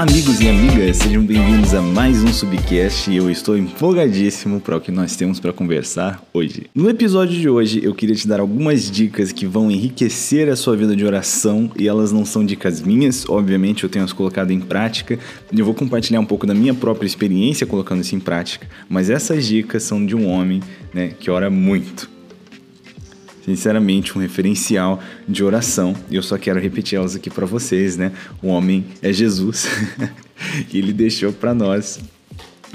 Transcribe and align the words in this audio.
Olá, 0.00 0.08
amigos 0.08 0.40
e 0.40 0.48
amigas, 0.48 0.96
sejam 0.96 1.22
bem-vindos 1.22 1.74
a 1.74 1.82
mais 1.82 2.22
um 2.22 2.32
Subcast 2.32 3.10
e 3.10 3.18
eu 3.18 3.30
estou 3.30 3.54
empolgadíssimo 3.54 4.58
para 4.58 4.78
o 4.78 4.80
que 4.80 4.90
nós 4.90 5.14
temos 5.14 5.38
para 5.38 5.52
conversar 5.52 6.24
hoje. 6.32 6.68
No 6.74 6.88
episódio 6.88 7.38
de 7.38 7.46
hoje, 7.46 7.84
eu 7.84 7.94
queria 7.94 8.16
te 8.16 8.26
dar 8.26 8.40
algumas 8.40 8.90
dicas 8.90 9.30
que 9.30 9.44
vão 9.44 9.70
enriquecer 9.70 10.48
a 10.48 10.56
sua 10.56 10.74
vida 10.74 10.96
de 10.96 11.04
oração 11.04 11.70
e 11.76 11.86
elas 11.86 12.12
não 12.12 12.24
são 12.24 12.46
dicas 12.46 12.80
minhas, 12.80 13.28
obviamente 13.28 13.84
eu 13.84 13.90
tenho 13.90 14.02
as 14.02 14.12
colocado 14.14 14.52
em 14.52 14.60
prática 14.60 15.18
e 15.52 15.58
eu 15.58 15.66
vou 15.66 15.74
compartilhar 15.74 16.20
um 16.20 16.24
pouco 16.24 16.46
da 16.46 16.54
minha 16.54 16.72
própria 16.72 17.06
experiência 17.06 17.66
colocando 17.66 18.00
isso 18.00 18.16
em 18.16 18.20
prática, 18.20 18.66
mas 18.88 19.10
essas 19.10 19.46
dicas 19.46 19.82
são 19.82 20.06
de 20.06 20.16
um 20.16 20.26
homem 20.26 20.62
né, 20.94 21.08
que 21.08 21.30
ora 21.30 21.50
muito 21.50 22.08
sinceramente 23.44 24.16
um 24.16 24.20
referencial 24.20 25.00
de 25.28 25.42
oração. 25.42 25.94
E 26.10 26.16
eu 26.16 26.22
só 26.22 26.38
quero 26.38 26.60
repetir 26.60 26.98
elas 26.98 27.16
aqui 27.16 27.30
para 27.30 27.46
vocês, 27.46 27.96
né? 27.96 28.12
O 28.42 28.48
homem 28.48 28.84
é 29.02 29.12
Jesus 29.12 29.66
e 30.72 30.78
ele 30.78 30.92
deixou 30.92 31.32
para 31.32 31.54
nós 31.54 32.00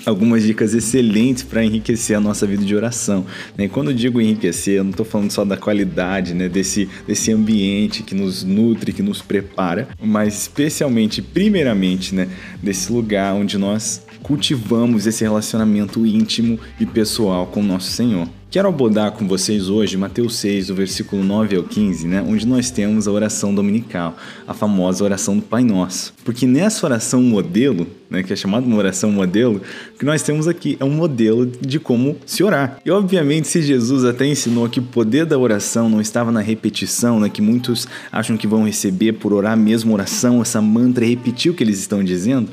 algumas 0.05 0.43
dicas 0.43 0.73
excelentes 0.73 1.43
para 1.43 1.63
enriquecer 1.63 2.17
a 2.17 2.19
nossa 2.19 2.45
vida 2.45 2.63
de 2.63 2.75
oração. 2.75 3.25
Né? 3.57 3.67
Quando 3.67 3.91
eu 3.91 3.95
digo 3.95 4.19
enriquecer, 4.19 4.77
eu 4.77 4.83
não 4.83 4.91
estou 4.91 5.05
falando 5.05 5.31
só 5.31 5.45
da 5.45 5.55
qualidade 5.55 6.33
né? 6.33 6.49
desse, 6.49 6.89
desse 7.07 7.31
ambiente 7.31 8.03
que 8.03 8.15
nos 8.15 8.43
nutre, 8.43 8.91
que 8.91 9.01
nos 9.01 9.21
prepara, 9.21 9.87
mas 10.01 10.41
especialmente, 10.41 11.21
primeiramente, 11.21 12.13
né? 12.13 12.27
desse 12.61 12.91
lugar 12.91 13.33
onde 13.33 13.57
nós 13.57 14.04
cultivamos 14.25 15.05
esse 15.05 15.23
relacionamento 15.23 16.03
íntimo 16.03 16.59
e 16.79 16.85
pessoal 16.85 17.45
com 17.45 17.61
nosso 17.61 17.91
Senhor. 17.91 18.27
Quero 18.49 18.67
abordar 18.67 19.11
com 19.11 19.27
vocês 19.27 19.69
hoje 19.69 19.97
Mateus 19.97 20.37
6, 20.37 20.67
do 20.67 20.75
versículo 20.75 21.23
9 21.23 21.57
ao 21.57 21.63
15, 21.63 22.07
né, 22.07 22.25
onde 22.27 22.47
nós 22.47 22.71
temos 22.71 23.07
a 23.07 23.11
oração 23.11 23.53
dominical, 23.53 24.17
a 24.47 24.53
famosa 24.53 25.03
oração 25.03 25.35
do 25.35 25.43
Pai 25.43 25.63
Nosso. 25.63 26.11
Porque 26.23 26.47
nessa 26.47 26.87
oração 26.87 27.21
modelo, 27.21 27.85
né, 28.09 28.23
que 28.23 28.33
é 28.33 28.35
chamada 28.35 28.65
uma 28.65 28.77
oração 28.77 29.11
modelo, 29.11 29.61
o 29.93 29.99
que 29.99 30.05
nós 30.05 30.23
temos 30.23 30.47
aqui 30.47 30.75
é 30.79 30.85
um 30.85 30.89
modelo 30.89 31.45
de 31.45 31.79
como 31.79 32.15
se 32.25 32.43
orar. 32.43 32.79
E 32.83 32.89
obviamente, 32.89 33.47
se 33.47 33.61
Jesus 33.61 34.05
até 34.05 34.25
ensinou 34.25 34.67
que 34.69 34.79
o 34.79 34.83
poder 34.83 35.25
da 35.25 35.37
oração 35.37 35.87
não 35.87 36.01
estava 36.01 36.31
na 36.31 36.41
repetição, 36.41 37.19
né, 37.19 37.29
que 37.29 37.43
muitos 37.43 37.87
acham 38.11 38.37
que 38.37 38.47
vão 38.47 38.65
receber 38.65 39.13
por 39.13 39.33
orar 39.33 39.53
a 39.53 39.57
mesma 39.57 39.93
oração, 39.93 40.41
essa 40.41 40.61
mantra 40.61 41.05
e 41.05 41.09
repetir 41.09 41.51
o 41.51 41.53
que 41.53 41.63
eles 41.63 41.77
estão 41.77 42.03
dizendo, 42.03 42.49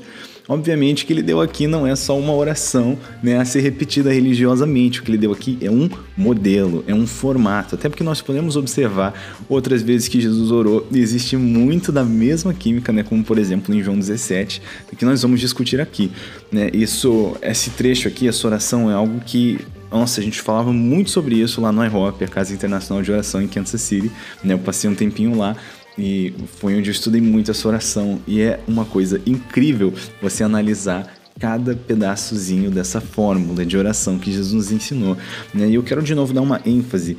Obviamente, 0.53 1.07
que 1.07 1.13
ele 1.15 1.23
deu 1.23 1.41
aqui 1.41 1.67
não 1.67 1.87
é 1.87 1.97
só 1.97 2.19
uma 2.19 2.35
oração 2.35 2.99
né, 3.23 3.39
a 3.39 3.45
ser 3.45 3.61
repetida 3.61 4.13
religiosamente. 4.13 5.01
O 5.01 5.03
que 5.03 5.11
ele 5.11 5.17
deu 5.17 5.33
aqui 5.33 5.57
é 5.63 5.71
um 5.71 5.89
modelo, 6.15 6.85
é 6.87 6.95
um 6.95 7.07
formato. 7.07 7.75
Até 7.75 7.89
porque 7.89 8.05
nós 8.05 8.21
podemos 8.21 8.55
observar 8.55 9.15
outras 9.49 9.81
vezes 9.81 10.09
que 10.09 10.21
Jesus 10.21 10.51
orou 10.51 10.87
e 10.93 10.99
existe 10.99 11.39
muito 11.39 11.91
da 11.91 12.05
mesma 12.05 12.53
química, 12.53 12.93
né, 12.93 13.03
como 13.03 13.25
por 13.25 13.39
exemplo 13.39 13.75
em 13.75 13.83
João 13.83 13.99
17, 13.99 14.61
que 14.99 15.07
nós 15.07 15.23
vamos 15.23 15.41
discutir 15.41 15.81
aqui. 15.81 16.13
Né? 16.51 16.69
Isso, 16.75 17.35
esse 17.41 17.71
trecho 17.71 18.07
aqui, 18.07 18.29
essa 18.29 18.47
oração 18.47 18.91
é 18.91 18.95
algo 18.95 19.21
que 19.21 19.59
nossa, 19.91 20.21
a 20.21 20.25
gente 20.25 20.41
falava 20.41 20.73
muito 20.73 21.11
sobre 21.11 21.35
isso 21.37 21.61
lá 21.61 21.71
no 21.71 21.85
IHOP, 21.85 22.25
a 22.25 22.29
Casa 22.29 22.55
Internacional 22.55 23.03
de 23.03 23.13
Oração 23.13 23.43
em 23.43 23.49
Kansas 23.49 23.81
City. 23.81 24.11
Né? 24.43 24.55
Eu 24.55 24.59
passei 24.59 24.89
um 24.89 24.95
tempinho 24.95 25.37
lá 25.37 25.55
e 25.97 26.35
foi 26.59 26.77
onde 26.77 26.89
eu 26.89 26.93
estudei 26.93 27.21
muito 27.21 27.51
essa 27.51 27.69
oração. 27.69 28.21
E 28.27 28.41
é 28.41 28.61
uma 28.67 28.85
coisa 28.85 29.21
incrível 29.27 29.93
você 30.21 30.43
analisar 30.43 31.15
cada 31.39 31.75
pedaçozinho 31.75 32.71
dessa 32.71 33.01
fórmula 33.01 33.65
de 33.65 33.77
oração 33.77 34.19
que 34.19 34.33
Jesus 34.33 34.53
nos 34.53 34.73
ensinou. 34.73 35.17
Né? 35.53 35.69
E 35.69 35.75
eu 35.75 35.83
quero 35.83 36.03
de 36.03 36.15
novo 36.15 36.33
dar 36.33 36.43
uma 36.43 36.61
ênfase 36.65 37.17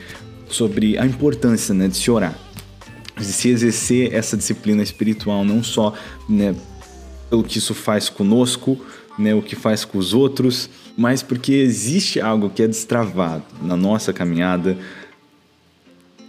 sobre 0.48 0.98
a 0.98 1.06
importância 1.06 1.74
né, 1.74 1.88
de 1.88 1.98
se 1.98 2.10
orar, 2.10 2.38
de 3.18 3.26
se 3.26 3.50
exercer 3.50 4.14
essa 4.14 4.38
disciplina 4.38 4.84
espiritual, 4.84 5.44
não 5.44 5.64
só 5.64 5.94
né, 6.30 6.56
pelo 7.30 7.44
que 7.44 7.58
isso 7.58 7.74
faz 7.74 8.08
conosco, 8.08 8.80
né, 9.18 9.34
o 9.34 9.42
que 9.42 9.56
faz 9.56 9.84
com 9.84 9.98
os 9.98 10.14
outros, 10.14 10.70
mas 10.96 11.24
porque 11.24 11.54
existe 11.54 12.20
algo 12.20 12.50
que 12.50 12.62
é 12.62 12.68
destravado 12.68 13.44
na 13.62 13.76
nossa 13.76 14.14
caminhada, 14.14 14.78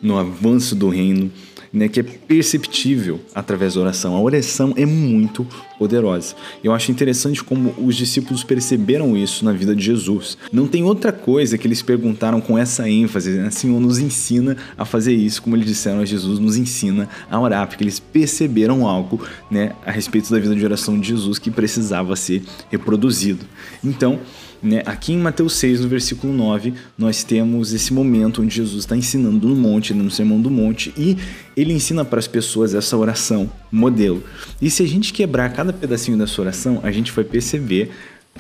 no 0.03 0.19
avanço 0.19 0.75
do 0.75 0.89
reino 0.89 1.31
né, 1.75 1.89
que 1.89 1.99
é 1.99 2.03
perceptível 2.03 3.21
através 3.35 3.75
da 3.75 3.81
oração. 3.81 4.15
A 4.15 4.21
oração 4.21 4.73
é 4.77 4.87
muito 4.87 5.45
poderosa. 5.77 6.37
Eu 6.63 6.73
acho 6.73 6.93
interessante 6.93 7.43
como 7.43 7.75
os 7.85 7.97
discípulos 7.97 8.45
perceberam 8.45 9.17
isso 9.17 9.45
na 9.45 9.53
vida 9.53 9.75
de 9.75 9.85
Jesus. 9.85 10.39
Não 10.53 10.69
tem 10.69 10.85
outra 10.85 11.13
coisa 11.13 11.59
que 11.59 11.67
eles 11.67 11.83
perguntaram 11.83 12.41
com 12.41 12.57
essa 12.57 12.89
ênfase, 12.89 13.33
né? 13.33 13.51
Senhor, 13.51 13.81
nos 13.81 13.99
ensina 13.99 14.57
a 14.79 14.85
fazer 14.85 15.13
isso, 15.13 15.43
como 15.43 15.57
eles 15.57 15.67
disseram 15.67 15.99
a 15.99 16.05
Jesus, 16.05 16.39
nos 16.39 16.57
ensina 16.57 17.09
a 17.29 17.41
orar, 17.41 17.67
porque 17.67 17.83
eles 17.83 17.99
perceberam 17.99 18.87
algo 18.87 19.21
né, 19.51 19.73
a 19.85 19.91
respeito 19.91 20.31
da 20.31 20.39
vida 20.39 20.55
de 20.55 20.65
oração 20.65 20.99
de 20.99 21.09
Jesus 21.09 21.39
que 21.41 21.51
precisava 21.51 22.15
ser 22.15 22.43
reproduzido. 22.71 23.45
Então, 23.83 24.21
né? 24.65 24.83
Aqui 24.87 25.13
em 25.13 25.19
Mateus 25.19 25.55
6, 25.57 25.81
no 25.81 25.89
versículo 25.89 26.33
9, 26.33 26.73
nós 26.97 27.23
temos 27.23 27.73
esse 27.75 27.93
momento 27.93 28.41
onde 28.41 28.55
Jesus 28.55 28.85
está 28.85 28.97
ensinando 28.97 29.47
no 29.47 29.55
monte, 29.55 29.93
no 29.93 30.11
Sermão 30.11 30.41
do 30.41 30.51
Monte, 30.51 30.93
e 30.97 31.19
ele 31.55 31.75
ensina 31.75 32.05
para 32.05 32.19
as 32.19 32.27
pessoas 32.27 32.75
essa 32.75 32.97
oração 32.97 33.51
modelo. 33.71 34.25
E 34.61 34.71
se 34.71 34.83
a 34.83 34.89
gente 34.89 35.13
quebrar 35.13 35.53
cada 35.53 35.73
pedacinho 35.73 36.17
dessa 36.17 36.41
oração, 36.41 36.81
a 36.83 36.91
gente 36.91 37.13
vai 37.13 37.25
perceber 37.25 37.91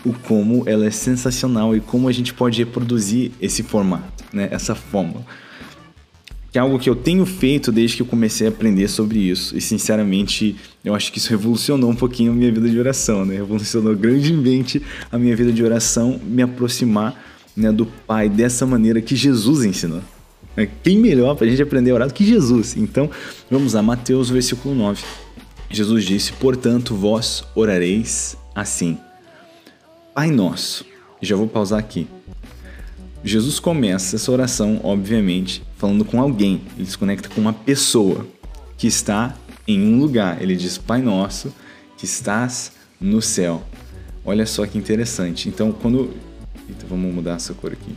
o 0.05 0.12
como 0.12 0.65
ela 0.67 0.87
é 0.87 0.91
sensacional 0.91 1.77
e 1.77 1.81
como 1.81 2.09
a 2.09 2.12
gente 2.12 2.33
pode 2.33 2.59
reproduzir 2.59 3.31
esse 3.41 3.62
formato, 3.62 4.25
né? 4.33 4.49
essa 4.51 4.75
fórmula 4.75 5.25
que 6.54 6.59
é 6.59 6.60
algo 6.60 6.78
que 6.78 6.88
eu 6.88 6.94
tenho 6.94 7.26
feito 7.26 7.72
desde 7.72 7.97
que 7.97 8.03
eu 8.03 8.06
comecei 8.06 8.47
a 8.47 8.50
aprender 8.50 8.87
sobre 8.87 9.19
isso. 9.19 9.59
E 9.59 9.60
sinceramente, 9.60 10.54
eu 10.84 10.94
acho 10.94 11.10
que 11.10 11.19
isso 11.19 11.28
revolucionou 11.28 11.91
um 11.91 11.97
pouquinho 11.97 12.31
a 12.31 12.34
minha 12.34 12.53
vida 12.53 12.70
de 12.70 12.78
oração, 12.78 13.25
né? 13.25 13.34
Revolucionou 13.34 13.92
grandemente 13.97 14.81
a 15.10 15.19
minha 15.19 15.34
vida 15.34 15.53
de 15.53 15.64
oração, 15.64 16.20
me 16.22 16.43
aproximar 16.43 17.20
né, 17.56 17.72
do 17.72 17.84
Pai 17.84 18.28
dessa 18.28 18.64
maneira 18.64 19.00
que 19.00 19.16
Jesus 19.16 19.64
ensinou. 19.64 20.00
É, 20.56 20.64
quem 20.64 20.97
melhor 20.97 21.34
para 21.34 21.44
a 21.44 21.50
gente 21.50 21.60
aprender 21.60 21.91
a 21.91 21.94
orar 21.94 22.06
do 22.06 22.14
que 22.14 22.25
Jesus? 22.25 22.76
Então, 22.76 23.10
vamos 23.50 23.72
lá, 23.72 23.82
Mateus, 23.82 24.31
versículo 24.31 24.76
9. 24.76 25.03
Jesus 25.70 26.04
disse: 26.04 26.32
Portanto, 26.34 26.94
vós 26.94 27.43
orareis 27.56 28.37
assim. 28.54 28.97
Pai 30.14 30.31
nosso. 30.31 30.87
Já 31.20 31.34
vou 31.34 31.48
pausar 31.48 31.81
aqui. 31.81 32.06
Jesus 33.25 33.59
começa 33.59 34.14
essa 34.14 34.31
oração, 34.31 34.81
obviamente, 34.84 35.62
falando 35.84 36.03
com 36.03 36.19
alguém. 36.19 36.62
Ele 36.78 36.87
se 36.87 36.97
conecta 36.97 37.28
com 37.28 37.39
uma 37.43 37.53
pessoa 37.53 38.27
que 38.78 38.87
está 38.87 39.37
em 39.69 39.83
um 39.83 39.99
lugar. 39.99 40.41
Ele 40.41 40.56
diz: 40.56 40.78
Pai 40.78 41.03
nosso, 41.03 41.53
que 41.99 42.06
estás 42.06 42.72
no 42.99 43.21
céu. 43.21 43.62
Olha 44.25 44.47
só 44.47 44.67
que 44.67 44.78
interessante. 44.78 45.47
Então, 45.47 45.73
quando. 45.73 46.15
Eita, 46.67 46.87
vamos 46.89 47.15
mudar 47.15 47.34
essa 47.34 47.53
cor 47.53 47.73
aqui. 47.73 47.94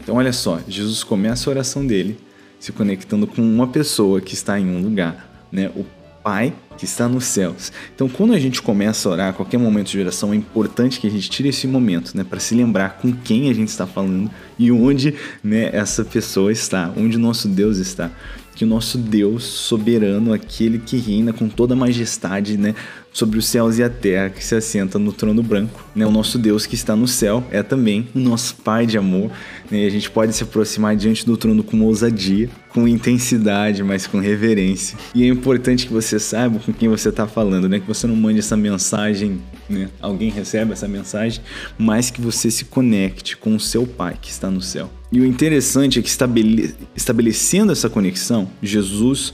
Então, 0.00 0.16
olha 0.16 0.32
só. 0.32 0.60
Jesus 0.66 1.04
começa 1.04 1.48
a 1.48 1.52
oração 1.52 1.86
dele 1.86 2.18
se 2.58 2.72
conectando 2.72 3.28
com 3.28 3.42
uma 3.42 3.68
pessoa 3.68 4.20
que 4.20 4.34
está 4.34 4.58
em 4.58 4.66
um 4.66 4.82
lugar. 4.82 5.46
Né? 5.52 5.70
O 5.76 5.84
Pai 6.26 6.52
que 6.76 6.84
está 6.84 7.08
nos 7.08 7.24
céus. 7.24 7.72
Então, 7.94 8.08
quando 8.08 8.32
a 8.32 8.38
gente 8.40 8.60
começa 8.60 9.08
a 9.08 9.12
orar, 9.12 9.32
qualquer 9.32 9.58
momento 9.58 9.92
de 9.92 10.00
oração, 10.00 10.32
é 10.32 10.36
importante 10.36 10.98
que 10.98 11.06
a 11.06 11.10
gente 11.10 11.30
tire 11.30 11.50
esse 11.50 11.68
momento, 11.68 12.16
né, 12.16 12.24
para 12.24 12.40
se 12.40 12.52
lembrar 12.52 12.98
com 12.98 13.12
quem 13.12 13.48
a 13.48 13.54
gente 13.54 13.68
está 13.68 13.86
falando 13.86 14.28
e 14.58 14.72
onde, 14.72 15.14
né, 15.42 15.70
essa 15.72 16.04
pessoa 16.04 16.50
está, 16.50 16.92
onde 16.96 17.16
o 17.16 17.20
nosso 17.20 17.46
Deus 17.46 17.78
está. 17.78 18.10
Que 18.56 18.64
o 18.64 18.66
nosso 18.66 18.98
Deus 18.98 19.44
soberano, 19.44 20.32
aquele 20.32 20.80
que 20.80 20.96
reina 20.96 21.32
com 21.32 21.48
toda 21.48 21.74
a 21.74 21.76
majestade, 21.76 22.58
né, 22.58 22.74
sobre 23.16 23.38
os 23.38 23.46
céus 23.46 23.78
e 23.78 23.82
a 23.82 23.88
terra, 23.88 24.28
que 24.28 24.44
se 24.44 24.54
assenta 24.54 24.98
no 24.98 25.10
trono 25.10 25.42
branco. 25.42 25.82
Né? 25.94 26.04
O 26.04 26.10
nosso 26.10 26.38
Deus 26.38 26.66
que 26.66 26.74
está 26.74 26.94
no 26.94 27.08
céu 27.08 27.42
é 27.50 27.62
também 27.62 28.06
o 28.14 28.18
nosso 28.18 28.56
Pai 28.56 28.84
de 28.84 28.98
amor. 28.98 29.30
Né? 29.70 29.84
E 29.84 29.86
a 29.86 29.90
gente 29.90 30.10
pode 30.10 30.34
se 30.34 30.42
aproximar 30.42 30.94
diante 30.94 31.24
do 31.24 31.34
trono 31.34 31.64
com 31.64 31.80
ousadia, 31.80 32.50
com 32.68 32.86
intensidade, 32.86 33.82
mas 33.82 34.06
com 34.06 34.18
reverência. 34.18 34.98
E 35.14 35.24
é 35.24 35.28
importante 35.28 35.86
que 35.86 35.94
você 35.94 36.18
saiba 36.18 36.58
com 36.58 36.74
quem 36.74 36.90
você 36.90 37.08
está 37.08 37.26
falando, 37.26 37.70
né? 37.70 37.80
Que 37.80 37.86
você 37.86 38.06
não 38.06 38.14
mande 38.14 38.40
essa 38.40 38.54
mensagem, 38.54 39.40
né? 39.66 39.88
Alguém 39.98 40.28
recebe 40.28 40.72
essa 40.72 40.86
mensagem, 40.86 41.40
mas 41.78 42.10
que 42.10 42.20
você 42.20 42.50
se 42.50 42.66
conecte 42.66 43.34
com 43.34 43.56
o 43.56 43.60
seu 43.60 43.86
Pai 43.86 44.18
que 44.20 44.30
está 44.30 44.50
no 44.50 44.60
céu. 44.60 44.90
E 45.10 45.20
o 45.20 45.24
interessante 45.24 45.98
é 45.98 46.02
que 46.02 46.08
estabele... 46.08 46.74
estabelecendo 46.94 47.72
essa 47.72 47.88
conexão, 47.88 48.46
Jesus 48.62 49.32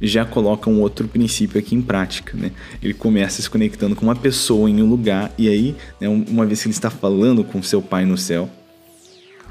já 0.00 0.24
coloca 0.24 0.70
um 0.70 0.80
outro 0.80 1.06
princípio 1.06 1.58
aqui 1.58 1.74
em 1.74 1.82
prática, 1.82 2.36
né? 2.36 2.52
Ele 2.82 2.94
começa 2.94 3.42
se 3.42 3.50
conectando 3.50 3.94
com 3.94 4.06
uma 4.06 4.16
pessoa 4.16 4.70
em 4.70 4.82
um 4.82 4.88
lugar 4.88 5.32
e 5.36 5.48
aí, 5.48 5.76
né, 6.00 6.08
uma 6.08 6.46
vez 6.46 6.62
que 6.62 6.68
ele 6.68 6.74
está 6.74 6.90
falando 6.90 7.44
com 7.44 7.62
seu 7.62 7.82
pai 7.82 8.06
no 8.06 8.16
céu, 8.16 8.48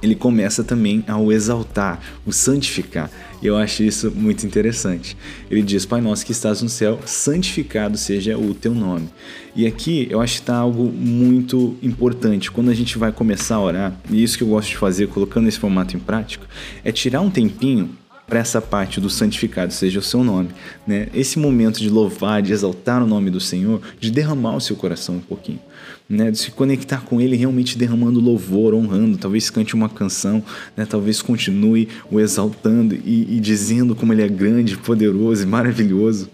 ele 0.01 0.16
começa 0.16 0.63
também 0.63 1.04
a 1.07 1.18
o 1.18 1.31
exaltar, 1.31 2.00
o 2.25 2.31
santificar. 2.31 3.12
E 3.42 3.48
eu 3.48 3.57
acho 3.57 3.84
isso 3.84 4.12
muito 4.12 4.46
interessante. 4.46 5.16
Ele 5.50 5.62
diz: 5.62 5.86
Pai 5.86 6.01
nosso 6.01 6.25
que 6.25 6.31
estás 6.31 6.62
no 6.62 6.69
céu, 6.69 7.00
santificado 7.06 7.98
seja 7.98 8.38
o 8.38 8.54
teu 8.54 8.74
nome. 8.74 9.10
E 9.56 9.68
aqui 9.68 10.07
eu 10.10 10.22
acho 10.22 10.36
que 10.36 10.42
está 10.42 10.56
algo 10.56 10.86
muito 10.86 11.78
importante. 11.81 12.52
Quando 12.52 12.69
a 12.69 12.74
gente 12.74 12.98
vai 12.98 13.12
começar 13.12 13.56
a 13.56 13.62
orar, 13.62 14.02
e 14.10 14.24
isso 14.24 14.38
que 14.38 14.44
eu 14.44 14.48
gosto 14.48 14.69
de 14.69 14.78
fazer, 14.78 15.07
colocando 15.07 15.48
esse 15.48 15.60
formato 15.60 15.95
em 15.95 16.00
prática, 16.00 16.45
é 16.84 16.92
tirar 16.92 17.22
um 17.22 17.30
tempinho 17.30 17.90
para 18.30 18.40
essa 18.40 18.62
parte 18.62 19.02
do 19.02 19.10
santificado 19.10 19.74
seja 19.74 20.00
o 20.00 20.04
seu 20.04 20.24
nome, 20.24 20.50
né? 20.86 21.08
Esse 21.14 21.40
momento 21.40 21.80
de 21.80 21.90
louvar, 21.90 22.42
de 22.42 22.54
exaltar 22.54 23.04
o 23.04 23.08
nome 23.08 23.30
do 23.30 23.40
Senhor, 23.40 23.81
de 24.00 24.12
derramar 24.12 24.56
o 24.56 24.62
seu 24.62 24.76
coração 24.76 25.16
um 25.16 25.20
pouquinho, 25.20 25.60
né? 26.08 26.30
De 26.30 26.38
se 26.38 26.52
conectar 26.52 27.02
com 27.02 27.20
Ele, 27.20 27.36
realmente 27.36 27.78
derramando 27.78 28.20
louvor, 28.20 28.74
honrando, 28.74 29.18
talvez 29.18 29.50
cante 29.50 29.74
uma 29.74 29.90
canção, 29.90 30.44
né? 30.78 30.86
Talvez 30.86 31.22
continue 31.22 31.90
o 32.12 32.20
exaltando 32.20 32.96
e, 32.96 33.36
e 33.36 33.40
dizendo 33.40 33.96
como 33.96 34.14
Ele 34.14 34.22
é 34.22 34.30
grande, 34.30 34.78
poderoso 34.78 35.44
e 35.44 35.46
maravilhoso. 35.48 36.30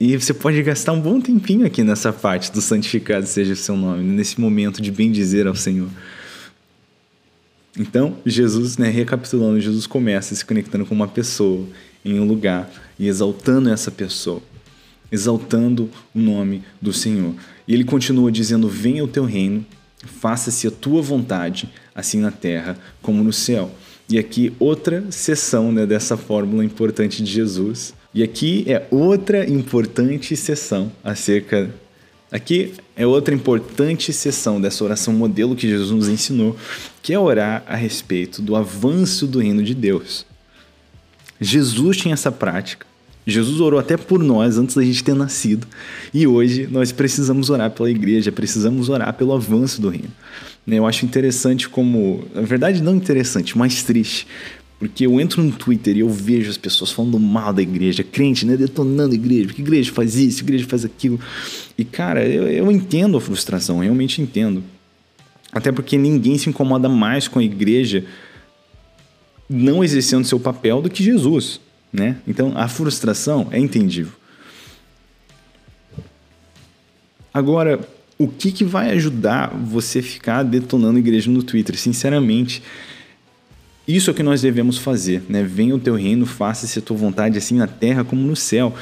E 0.00 0.16
você 0.16 0.32
pode 0.32 0.62
gastar 0.62 0.92
um 0.92 1.00
bom 1.00 1.20
tempinho 1.20 1.66
aqui 1.66 1.84
nessa 1.84 2.10
parte 2.10 2.50
do 2.50 2.62
santificado 2.62 3.26
seja 3.26 3.52
o 3.52 3.56
seu 3.56 3.76
nome, 3.76 4.02
nesse 4.02 4.40
momento 4.40 4.80
de 4.80 4.90
bem 4.90 5.12
dizer 5.12 5.46
ao 5.46 5.54
Senhor. 5.54 5.88
Então, 7.78 8.16
Jesus, 8.26 8.76
né, 8.76 8.88
recapitulando, 8.88 9.60
Jesus 9.60 9.86
começa 9.86 10.34
se 10.34 10.44
conectando 10.44 10.84
com 10.84 10.94
uma 10.94 11.08
pessoa 11.08 11.66
em 12.04 12.18
um 12.18 12.26
lugar 12.26 12.70
e 12.98 13.06
exaltando 13.06 13.70
essa 13.70 13.90
pessoa, 13.90 14.42
exaltando 15.10 15.88
o 16.14 16.18
nome 16.18 16.62
do 16.80 16.92
Senhor. 16.92 17.34
E 17.66 17.74
ele 17.74 17.84
continua 17.84 18.32
dizendo: 18.32 18.68
Venha 18.68 19.04
o 19.04 19.08
teu 19.08 19.24
reino, 19.24 19.64
faça-se 20.04 20.66
a 20.66 20.70
tua 20.70 21.00
vontade, 21.00 21.68
assim 21.94 22.18
na 22.18 22.30
terra 22.30 22.76
como 23.00 23.22
no 23.22 23.32
céu. 23.32 23.70
E 24.08 24.18
aqui 24.18 24.52
outra 24.58 25.04
sessão 25.10 25.70
né, 25.70 25.86
dessa 25.86 26.16
fórmula 26.16 26.64
importante 26.64 27.22
de 27.22 27.30
Jesus. 27.30 27.94
E 28.12 28.24
aqui 28.24 28.64
é 28.66 28.88
outra 28.90 29.48
importante 29.48 30.36
sessão 30.36 30.90
acerca 31.04 31.72
Aqui 32.32 32.74
é 32.94 33.04
outra 33.04 33.34
importante 33.34 34.12
sessão 34.12 34.60
dessa 34.60 34.84
oração 34.84 35.12
modelo 35.12 35.56
que 35.56 35.68
Jesus 35.68 35.90
nos 35.90 36.08
ensinou, 36.08 36.56
que 37.02 37.12
é 37.12 37.18
orar 37.18 37.64
a 37.66 37.74
respeito 37.74 38.40
do 38.40 38.54
avanço 38.54 39.26
do 39.26 39.40
reino 39.40 39.62
de 39.62 39.74
Deus. 39.74 40.24
Jesus 41.40 41.96
tinha 41.96 42.14
essa 42.14 42.30
prática. 42.30 42.86
Jesus 43.26 43.60
orou 43.60 43.78
até 43.78 43.96
por 43.96 44.22
nós 44.22 44.58
antes 44.58 44.74
da 44.74 44.82
gente 44.82 45.04
ter 45.04 45.14
nascido. 45.14 45.66
E 46.12 46.26
hoje 46.26 46.68
nós 46.70 46.92
precisamos 46.92 47.50
orar 47.50 47.70
pela 47.70 47.90
igreja, 47.90 48.32
precisamos 48.32 48.88
orar 48.88 49.12
pelo 49.14 49.32
avanço 49.32 49.80
do 49.80 49.88
reino. 49.88 50.10
Eu 50.66 50.86
acho 50.86 51.04
interessante 51.04 51.68
como. 51.68 52.24
Na 52.34 52.42
verdade, 52.42 52.82
não 52.82 52.94
interessante, 52.94 53.58
mas 53.58 53.82
triste. 53.82 54.26
Porque 54.80 55.04
eu 55.04 55.20
entro 55.20 55.42
no 55.42 55.52
Twitter 55.52 55.94
e 55.94 56.00
eu 56.00 56.08
vejo 56.08 56.48
as 56.48 56.56
pessoas 56.56 56.90
falando 56.90 57.20
mal 57.20 57.52
da 57.52 57.60
igreja, 57.60 58.02
crente, 58.02 58.46
né? 58.46 58.56
Detonando 58.56 59.12
a 59.12 59.14
igreja, 59.14 59.48
porque 59.48 59.60
a 59.60 59.64
igreja 59.64 59.92
faz 59.92 60.16
isso, 60.16 60.40
a 60.40 60.42
igreja 60.42 60.66
faz 60.66 60.86
aquilo. 60.86 61.20
E, 61.76 61.84
cara, 61.84 62.26
eu, 62.26 62.48
eu 62.48 62.72
entendo 62.72 63.18
a 63.18 63.20
frustração, 63.20 63.80
realmente 63.80 64.22
entendo. 64.22 64.64
Até 65.52 65.70
porque 65.70 65.98
ninguém 65.98 66.38
se 66.38 66.48
incomoda 66.48 66.88
mais 66.88 67.28
com 67.28 67.38
a 67.38 67.44
igreja 67.44 68.06
não 69.46 69.84
exercendo 69.84 70.24
seu 70.24 70.40
papel 70.40 70.80
do 70.80 70.88
que 70.88 71.04
Jesus, 71.04 71.60
né? 71.92 72.16
Então, 72.26 72.56
a 72.56 72.66
frustração 72.66 73.48
é 73.50 73.58
entendível. 73.58 74.14
Agora, 77.34 77.86
o 78.16 78.28
que, 78.28 78.50
que 78.50 78.64
vai 78.64 78.92
ajudar 78.92 79.48
você 79.48 80.00
ficar 80.00 80.42
detonando 80.42 80.96
a 80.96 81.00
igreja 81.00 81.30
no 81.30 81.42
Twitter? 81.42 81.76
Sinceramente, 81.78 82.62
isso 83.86 84.10
é 84.10 84.12
o 84.12 84.14
que 84.14 84.22
nós 84.22 84.42
devemos 84.42 84.78
fazer, 84.78 85.22
né? 85.28 85.42
Venha 85.42 85.74
o 85.74 85.78
teu 85.78 85.94
reino, 85.94 86.26
faça-se 86.26 86.78
a 86.78 86.82
tua 86.82 86.96
vontade 86.96 87.38
assim 87.38 87.56
na 87.56 87.66
terra 87.66 88.04
como 88.04 88.22
no 88.22 88.36
céu. 88.36 88.74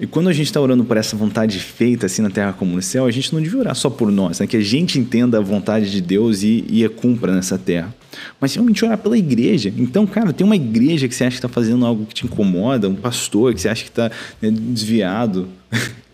E 0.00 0.06
quando 0.06 0.28
a 0.28 0.32
gente 0.32 0.46
está 0.46 0.60
orando 0.60 0.84
por 0.84 0.96
essa 0.96 1.16
vontade 1.16 1.58
feita 1.58 2.06
assim 2.06 2.20
na 2.20 2.30
terra 2.30 2.52
como 2.52 2.74
no 2.74 2.82
céu, 2.82 3.06
a 3.06 3.10
gente 3.10 3.32
não 3.32 3.40
deve 3.40 3.56
orar 3.56 3.74
só 3.74 3.88
por 3.88 4.10
nós, 4.10 4.40
né? 4.40 4.46
que 4.46 4.56
a 4.56 4.60
gente 4.60 4.98
entenda 4.98 5.38
a 5.38 5.40
vontade 5.40 5.90
de 5.90 6.00
Deus 6.00 6.42
e, 6.42 6.64
e 6.68 6.84
a 6.84 6.90
cumpra 6.90 7.32
nessa 7.32 7.56
terra. 7.56 7.94
Mas 8.40 8.54
realmente 8.54 8.84
orar 8.84 8.98
pela 8.98 9.16
igreja. 9.16 9.72
Então, 9.76 10.06
cara, 10.06 10.32
tem 10.32 10.44
uma 10.44 10.56
igreja 10.56 11.06
que 11.06 11.14
você 11.14 11.24
acha 11.24 11.36
que 11.36 11.38
está 11.38 11.48
fazendo 11.48 11.86
algo 11.86 12.06
que 12.06 12.14
te 12.14 12.26
incomoda, 12.26 12.88
um 12.88 12.94
pastor 12.96 13.54
que 13.54 13.60
você 13.60 13.68
acha 13.68 13.84
que 13.84 13.90
está 13.90 14.10
né, 14.42 14.50
desviado, 14.50 15.48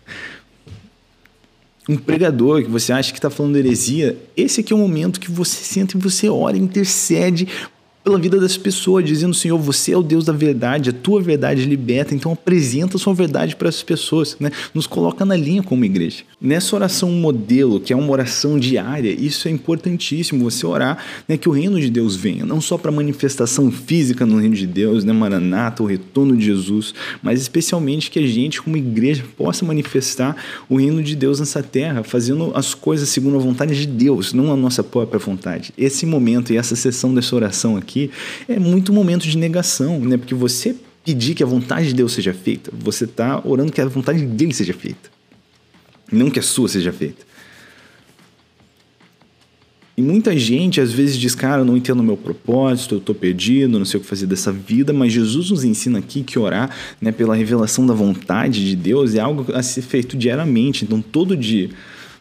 um 1.87 1.97
pregador 1.97 2.63
que 2.63 2.69
você 2.69 2.91
acha 2.91 3.11
que 3.11 3.17
está 3.17 3.29
falando 3.29 3.57
heresia, 3.57 4.17
esse 4.35 4.61
aqui 4.61 4.73
é 4.73 4.75
o 4.75 4.79
momento 4.79 5.19
que 5.19 5.29
você 5.29 5.63
senta 5.63 5.97
e 5.97 5.99
você 5.99 6.27
ora, 6.27 6.57
intercede 6.57 7.47
pela 8.05 8.19
vida 8.19 8.39
das 8.39 8.55
pessoas, 8.55 9.03
dizendo: 9.03 9.33
Senhor, 9.33 9.57
você 9.57 9.91
é 9.91 9.97
o 9.97 10.03
Deus 10.03 10.23
da 10.23 10.31
verdade, 10.31 10.91
a 10.91 10.93
tua 10.93 11.19
verdade 11.19 11.65
liberta, 11.65 12.13
então 12.13 12.31
apresenta 12.31 12.97
a 12.97 12.99
sua 12.99 13.15
verdade 13.15 13.55
para 13.55 13.67
essas 13.67 13.81
pessoas, 13.81 14.37
né? 14.39 14.51
nos 14.75 14.85
coloca 14.85 15.25
na 15.25 15.35
linha 15.35 15.63
como 15.63 15.83
igreja. 15.83 16.23
Nessa 16.39 16.75
oração 16.75 17.09
modelo, 17.11 17.79
que 17.79 17.91
é 17.91 17.95
uma 17.95 18.11
oração 18.11 18.59
diária, 18.59 19.09
isso 19.09 19.47
é 19.47 19.51
importantíssimo, 19.51 20.43
você 20.43 20.65
orar 20.67 21.03
né, 21.27 21.35
que 21.35 21.49
o 21.49 21.51
reino 21.51 21.79
de 21.79 21.89
Deus 21.89 22.15
venha, 22.15 22.45
não 22.45 22.61
só 22.61 22.77
para 22.77 22.91
manifestação 22.91 23.71
física 23.71 24.25
no 24.25 24.37
reino 24.37 24.53
de 24.53 24.67
Deus, 24.67 25.03
né, 25.03 25.11
Maranata, 25.11 25.81
o 25.81 25.87
retorno 25.87 26.37
de 26.37 26.45
Jesus, 26.45 26.93
mas 27.23 27.41
especialmente 27.41 28.11
que 28.11 28.19
a 28.19 28.27
gente, 28.27 28.61
como 28.61 28.77
igreja, 28.77 29.23
possa 29.35 29.65
manifestar 29.65 30.35
o 30.69 30.75
reino 30.75 31.01
de 31.01 31.15
Deus 31.15 31.39
nessa 31.39 31.63
terra, 31.63 32.03
fazendo 32.03 32.51
as 32.53 32.75
coisas 32.75 33.09
segundo 33.09 33.37
a 33.37 33.39
vontade 33.39 33.75
de 33.75 33.87
Deus, 33.87 34.31
não 34.31 34.53
a 34.53 34.55
nossa 34.55 34.83
própria 34.83 35.19
vontade. 35.19 35.73
Esse 35.75 36.05
momento 36.05 36.53
e 36.53 36.57
essa 36.57 36.75
sessão 36.75 37.15
dessa 37.15 37.35
oração 37.35 37.75
aqui 37.75 37.94
aqui 37.95 38.11
é 38.47 38.59
muito 38.59 38.91
momento 38.91 39.23
de 39.23 39.37
negação, 39.37 39.99
né? 39.99 40.17
Porque 40.17 40.35
você 40.35 40.75
pedir 41.05 41.35
que 41.35 41.43
a 41.43 41.45
vontade 41.45 41.87
de 41.87 41.93
Deus 41.93 42.11
seja 42.13 42.33
feita, 42.33 42.71
você 42.77 43.05
está 43.05 43.41
orando 43.45 43.71
que 43.71 43.79
a 43.79 43.85
vontade 43.85 44.25
dele 44.25 44.53
seja 44.53 44.73
feita, 44.73 45.09
não 46.11 46.29
que 46.29 46.39
a 46.39 46.43
sua 46.43 46.67
seja 46.67 46.91
feita. 46.91 47.23
E 49.97 50.01
muita 50.01 50.37
gente 50.37 50.81
às 50.81 50.91
vezes 50.91 51.15
diz, 51.15 51.33
cara, 51.33 51.61
eu 51.61 51.65
não 51.65 51.77
entendo 51.77 52.01
o 52.01 52.03
meu 52.03 52.17
propósito, 52.17 52.95
eu 52.95 52.99
estou 52.99 53.15
perdido, 53.15 53.79
não 53.79 53.85
sei 53.85 53.97
o 53.97 54.03
que 54.03 54.09
fazer 54.09 54.25
dessa 54.25 54.51
vida, 54.51 54.91
mas 54.91 55.13
Jesus 55.13 55.51
nos 55.51 55.63
ensina 55.63 55.99
aqui 55.99 56.21
que 56.21 56.37
orar 56.37 56.69
né, 56.99 57.13
pela 57.13 57.33
revelação 57.33 57.87
da 57.87 57.93
vontade 57.93 58.67
de 58.67 58.75
Deus 58.75 59.15
é 59.15 59.21
algo 59.21 59.45
a 59.53 59.63
ser 59.63 59.83
feito 59.83 60.17
diariamente. 60.17 60.83
Então, 60.83 61.01
todo 61.01 61.37
dia, 61.37 61.69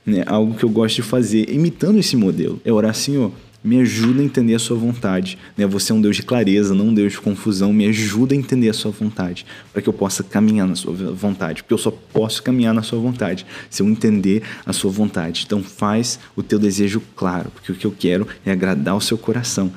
né, 0.07 0.23
algo 0.25 0.55
que 0.55 0.65
eu 0.65 0.69
gosto 0.69 0.97
de 0.97 1.03
fazer, 1.03 1.51
imitando 1.51 1.99
esse 1.99 2.17
modelo, 2.17 2.61
é 2.65 2.73
orar, 2.73 2.95
Senhor, 2.95 3.33
me 3.65 3.81
ajuda 3.81 4.21
a 4.21 4.25
entender 4.25 4.55
a 4.55 4.59
sua 4.59 4.77
vontade. 4.77 5.39
Né? 5.57 5.67
Você 5.67 5.91
é 5.91 5.95
um 5.95 6.01
Deus 6.01 6.17
de 6.17 6.23
clareza, 6.23 6.75
não 6.75 6.89
um 6.89 6.95
Deus 6.95 7.13
de 7.13 7.21
confusão. 7.21 7.73
Me 7.73 7.87
ajuda 7.87 8.35
a 8.35 8.37
entender 8.37 8.69
a 8.69 8.75
sua 8.75 8.91
vontade, 8.91 9.47
para 9.73 9.81
que 9.81 9.89
eu 9.89 9.93
possa 9.93 10.23
caminhar 10.23 10.69
na 10.69 10.77
sua 10.77 10.93
vontade. 10.93 11.63
Porque 11.63 11.73
eu 11.73 11.79
só 11.79 11.91
posso 11.91 12.43
caminhar 12.43 12.75
na 12.75 12.83
sua 12.83 12.99
vontade 12.99 13.47
se 13.71 13.83
eu 13.83 13.89
entender 13.89 14.43
a 14.67 14.73
sua 14.75 14.91
vontade. 14.91 15.45
Então 15.47 15.63
faz 15.63 16.19
o 16.37 16.43
teu 16.43 16.59
desejo 16.59 17.03
claro, 17.17 17.51
porque 17.51 17.73
o 17.73 17.75
que 17.75 17.87
eu 17.87 17.95
quero 17.99 18.29
é 18.45 18.53
agradar 18.53 18.95
o 18.95 19.01
seu 19.01 19.17
coração. 19.17 19.73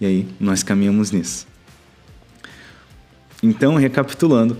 E 0.00 0.06
aí 0.06 0.28
nós 0.38 0.62
caminhamos 0.62 1.10
nisso. 1.10 1.46
Então, 3.42 3.74
recapitulando, 3.74 4.56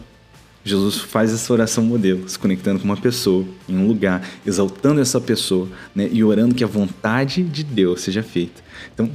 Jesus 0.65 0.99
faz 0.99 1.33
essa 1.33 1.53
oração 1.53 1.85
modelo, 1.85 2.29
se 2.29 2.39
conectando 2.39 2.79
com 2.79 2.85
uma 2.85 2.97
pessoa 2.97 3.45
em 3.69 3.77
um 3.77 3.87
lugar, 3.87 4.27
exaltando 4.47 5.01
essa 5.01 5.21
pessoa 5.21 5.69
né, 5.95 6.09
e 6.13 6.23
orando 6.23 6.55
que 6.55 6.63
a 6.63 6.69
vontade 6.69 7.43
de 7.43 7.65
Deus 7.65 8.01
seja 8.01 8.23
feita. 8.23 8.63
Então, 8.95 9.11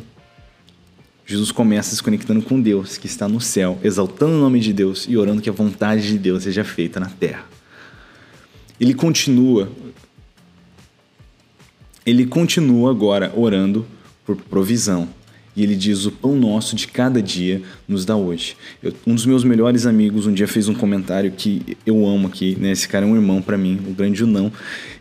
Jesus 1.25 1.51
começa 1.51 1.95
se 1.95 2.03
conectando 2.03 2.41
com 2.41 2.59
Deus 2.59 2.97
que 2.97 3.05
está 3.05 3.27
no 3.27 3.39
céu, 3.39 3.77
exaltando 3.83 4.35
o 4.35 4.39
nome 4.39 4.59
de 4.59 4.73
Deus 4.73 5.05
e 5.09 5.17
orando 5.17 5.41
que 5.41 5.49
a 5.49 5.53
vontade 5.53 6.07
de 6.07 6.17
Deus 6.17 6.43
seja 6.43 6.63
feita 6.63 6.99
na 6.99 7.07
terra. 7.07 7.45
Ele 8.79 8.93
continua, 8.93 9.69
ele 12.05 12.25
continua 12.25 12.91
agora 12.91 13.33
orando 13.35 13.85
por 14.25 14.35
provisão. 14.35 15.09
E 15.57 15.63
ele 15.63 15.75
diz: 15.75 16.05
O 16.05 16.11
pão 16.11 16.35
nosso 16.35 16.75
de 16.75 16.87
cada 16.87 17.19
dia 17.19 17.63
nos 17.87 18.05
dá 18.05 18.15
hoje. 18.15 18.55
Eu, 18.81 18.93
um 19.07 19.15
dos 19.15 19.25
meus 19.25 19.43
melhores 19.43 19.87
amigos 19.87 20.27
um 20.27 20.33
dia 20.33 20.47
fez 20.47 20.69
um 20.69 20.75
comentário 20.75 21.31
que 21.31 21.75
eu 21.83 22.07
amo 22.07 22.27
aqui, 22.27 22.55
né? 22.59 22.71
Esse 22.71 22.87
cara 22.87 23.07
é 23.07 23.09
um 23.09 23.15
irmão 23.15 23.41
para 23.41 23.57
mim, 23.57 23.79
o 23.87 23.91
grande 23.91 24.19
Junão. 24.19 24.51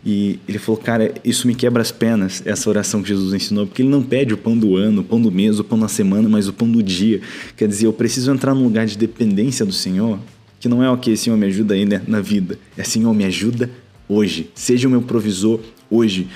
E 0.03 0.39
ele 0.49 0.57
falou: 0.57 0.81
Cara, 0.81 1.13
isso 1.23 1.45
me 1.45 1.53
quebra 1.53 1.79
as 1.79 1.91
pernas, 1.91 2.41
essa 2.43 2.67
oração 2.67 3.03
que 3.03 3.09
Jesus 3.09 3.35
ensinou, 3.35 3.67
porque 3.67 3.83
ele 3.83 3.89
não 3.89 4.01
pede 4.01 4.33
o 4.33 4.37
pão 4.37 4.57
do 4.57 4.75
ano, 4.75 5.01
o 5.01 5.03
pão 5.03 5.21
do 5.21 5.31
mês, 5.31 5.59
o 5.59 5.63
pão 5.63 5.77
da 5.77 5.87
semana, 5.87 6.27
mas 6.27 6.47
o 6.47 6.53
pão 6.53 6.67
do 6.67 6.81
dia. 6.81 7.21
Quer 7.55 7.67
dizer, 7.67 7.85
eu 7.85 7.93
preciso 7.93 8.31
entrar 8.31 8.55
num 8.55 8.63
lugar 8.63 8.87
de 8.87 8.97
dependência 8.97 9.63
do 9.63 9.71
Senhor, 9.71 10.19
que 10.59 10.67
não 10.67 10.83
é 10.83 10.89
o 10.89 10.97
que, 10.97 11.15
Senhor, 11.15 11.37
me 11.37 11.45
ajuda 11.45 11.75
aí 11.75 11.85
né, 11.85 12.01
na 12.07 12.19
vida. 12.19 12.57
É 12.75 12.83
Senhor, 12.83 13.13
me 13.13 13.25
ajuda 13.25 13.69
hoje. 14.09 14.49
Seja 14.55 14.87
o 14.87 14.91
meu 14.91 15.03
provisor 15.03 15.59
hoje. 15.87 16.27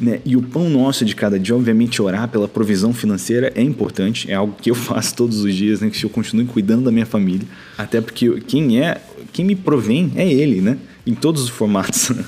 Né? 0.00 0.20
E 0.24 0.36
o 0.36 0.42
pão 0.42 0.68
nosso 0.70 1.04
de 1.04 1.14
cada 1.14 1.38
dia, 1.38 1.54
obviamente, 1.54 2.00
orar 2.00 2.28
pela 2.28 2.48
provisão 2.48 2.92
financeira 2.92 3.52
é 3.54 3.62
importante, 3.62 4.30
é 4.30 4.34
algo 4.34 4.54
que 4.60 4.70
eu 4.70 4.74
faço 4.76 5.14
todos 5.14 5.44
os 5.44 5.54
dias, 5.54 5.80
né? 5.80 5.90
Que 5.90 6.04
eu 6.04 6.10
continuo 6.10 6.46
cuidando 6.46 6.84
da 6.84 6.90
minha 6.90 7.06
família, 7.06 7.46
até 7.76 8.00
porque 8.00 8.40
quem 8.40 8.80
é, 8.80 9.00
quem 9.32 9.44
me 9.44 9.54
provém 9.54 10.12
é 10.16 10.30
Ele, 10.30 10.60
né? 10.60 10.78
Em 11.06 11.14
todos 11.14 11.42
os 11.42 11.48
formatos. 11.48 12.12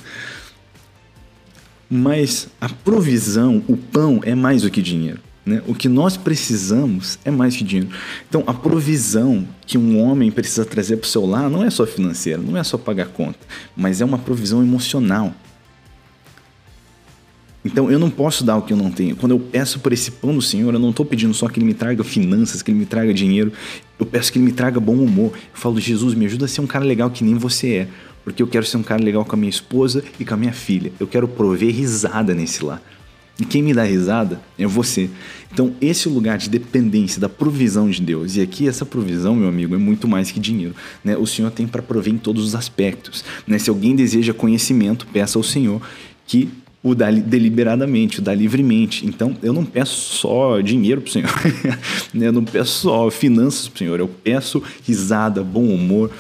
Mas 1.91 2.49
a 2.61 2.69
provisão, 2.69 3.63
o 3.69 3.77
pão, 3.77 4.21
é 4.25 4.35
mais 4.35 4.63
do 4.63 4.71
que 4.71 4.83
dinheiro. 4.83 5.21
Né? 5.45 5.63
O 5.67 5.75
que 5.75 5.89
nós 5.89 6.17
precisamos 6.17 7.19
é 7.25 7.31
mais 7.31 7.55
que 7.55 7.63
dinheiro. 7.63 7.91
Então, 8.29 8.43
a 8.47 8.55
provisão 8.55 9.47
que 9.67 9.77
um 9.77 10.01
homem 10.01 10.31
precisa 10.31 10.65
trazer 10.65 10.97
para 10.97 11.07
o 11.07 11.09
seu 11.09 11.27
lar 11.27 11.51
não 11.51 11.63
é 11.63 11.71
só 11.71 11.87
financeira, 11.87 12.41
não 12.41 12.57
é 12.57 12.65
só 12.65 12.79
pagar 12.79 13.09
conta, 13.09 13.39
mas 13.77 14.01
é 14.01 14.05
uma 14.05 14.19
provisão 14.19 14.63
emocional 14.63 15.35
Então 17.65 17.91
eu 17.91 17.99
não 17.99 18.11
posso 18.11 18.45
dar 18.45 18.57
o 18.57 18.63
que 18.63 18.73
eu 18.73 18.77
não 18.77 18.91
tenho. 18.91 19.17
Quando 19.17 19.33
eu 19.33 19.39
peço 19.39 19.81
por 19.81 19.93
esse 19.93 20.11
pão 20.11 20.35
do 20.35 20.43
Senhor, 20.43 20.75
eu 20.75 20.79
não 20.79 20.91
estou 20.91 21.07
pedindo 21.07 21.33
só 21.33 21.49
que 21.49 21.59
Ele 21.59 21.67
me 21.67 21.75
traga 21.75 22.05
finanças, 22.05 22.61
que 22.61 22.71
Ele 22.71 22.79
me 22.79 22.87
traga 22.87 23.15
dinheiro. 23.15 23.53
Eu 23.99 24.05
peço 24.05 24.31
que 24.31 24.39
Ele 24.39 24.45
me 24.45 24.53
traga 24.53 24.79
bom 24.79 24.97
humor. 24.97 25.33
Eu 25.33 25.41
falo, 25.55 25.81
Jesus, 25.81 26.15
me 26.15 26.27
ajuda 26.27 26.45
a 26.45 26.49
ser 26.49 26.61
um 26.61 26.67
cara 26.67 26.85
legal 26.85 27.11
que 27.11 27.25
nem 27.25 27.37
você 27.37 27.73
é. 27.73 27.89
Porque 28.23 28.43
eu 28.43 28.47
quero 28.47 28.67
ser 28.67 28.77
um 28.77 28.83
cara 28.83 29.03
legal 29.03 29.25
com 29.25 29.35
a 29.35 29.39
minha 29.39 29.51
esposa 29.51 30.05
e 30.19 30.25
com 30.25 30.35
a 30.35 30.37
minha 30.37 30.53
filha. 30.53 30.93
Eu 31.01 31.07
quero 31.07 31.27
prover 31.27 31.75
risada 31.75 32.35
nesse 32.35 32.65
lar. 32.65 32.83
E 33.39 33.45
quem 33.45 33.63
me 33.63 33.75
dá 33.75 33.83
risada 33.83 34.41
é 34.57 34.67
você. 34.67 35.11
Então, 35.53 35.75
esse 35.81 36.09
lugar 36.09 36.39
de 36.39 36.49
dependência 36.49 37.21
da 37.21 37.29
provisão 37.29 37.91
de 37.91 38.01
Deus. 38.01 38.37
E 38.37 38.41
aqui, 38.41 38.69
essa 38.69 38.87
provisão, 38.87 39.35
meu 39.35 39.49
amigo, 39.49 39.75
é 39.75 39.79
muito 39.79 40.07
mais 40.07 40.31
que 40.31 40.39
dinheiro. 40.39 40.75
Né? 41.03 41.17
O 41.17 41.27
Senhor 41.27 41.51
tem 41.51 41.67
para 41.67 41.83
prover 41.83 42.15
em 42.15 42.19
todos 42.19 42.45
os 42.45 42.55
aspectos. 42.55 43.25
Né? 43.47 43.59
Se 43.59 43.71
alguém 43.71 43.97
deseja 43.97 44.33
conhecimento, 44.33 45.07
peça 45.09 45.39
ao 45.39 45.43
Senhor 45.43 45.83
que 46.27 46.49
o 46.85 46.95
dá 46.95 47.11
deliberadamente, 47.11 48.19
o 48.19 48.23
dá 48.23 48.35
livremente. 48.35 49.07
Então, 49.07 49.35
eu 49.43 49.55
não 49.55 49.65
peço 49.65 50.17
só 50.17 50.61
dinheiro 50.61 51.01
para 51.01 51.09
o 51.09 51.13
Senhor, 51.13 51.31
né? 52.13 52.29
eu 52.29 52.33
não 52.33 52.45
peço 52.45 52.83
só 52.83 53.11
finanças 53.11 53.67
para 53.67 53.77
o 53.77 53.79
Senhor, 53.79 54.01
eu 54.01 54.07
peço 54.07 54.63
risada, 54.87 55.43
bom 55.43 55.65
humor, 55.65 56.11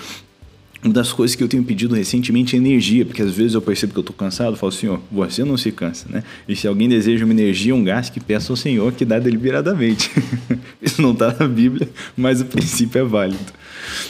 uma 0.85 0.93
das 0.93 1.11
coisas 1.11 1.35
que 1.35 1.43
eu 1.43 1.49
tenho 1.49 1.65
pedido 1.65 1.95
recentemente 1.95 2.55
é 2.55 2.59
energia, 2.59 3.07
porque 3.07 3.23
às 3.23 3.33
vezes 3.33 3.55
eu 3.55 3.63
percebo 3.63 3.95
que 3.95 3.99
eu 3.99 4.03
estou 4.03 4.15
cansado, 4.15 4.55
falo, 4.55 4.71
Senhor, 4.71 5.01
você 5.11 5.43
não 5.43 5.57
se 5.57 5.73
cansa, 5.73 6.07
né? 6.11 6.23
E 6.47 6.55
se 6.55 6.69
alguém 6.69 6.91
deseja 6.91 7.25
uma 7.25 7.33
energia, 7.33 7.75
um 7.75 7.83
gás, 7.83 8.11
que 8.11 8.21
peça 8.21 8.53
ao 8.53 8.57
Senhor 8.57 8.93
que 8.93 9.03
dá 9.03 9.19
deliberadamente. 9.19 10.11
Isso 10.83 11.01
não 11.01 11.13
está 11.13 11.35
na 11.41 11.49
Bíblia, 11.49 11.89
mas 12.15 12.43
o 12.43 12.45
princípio 12.45 13.01
é 13.01 13.05
válido. 13.05 13.53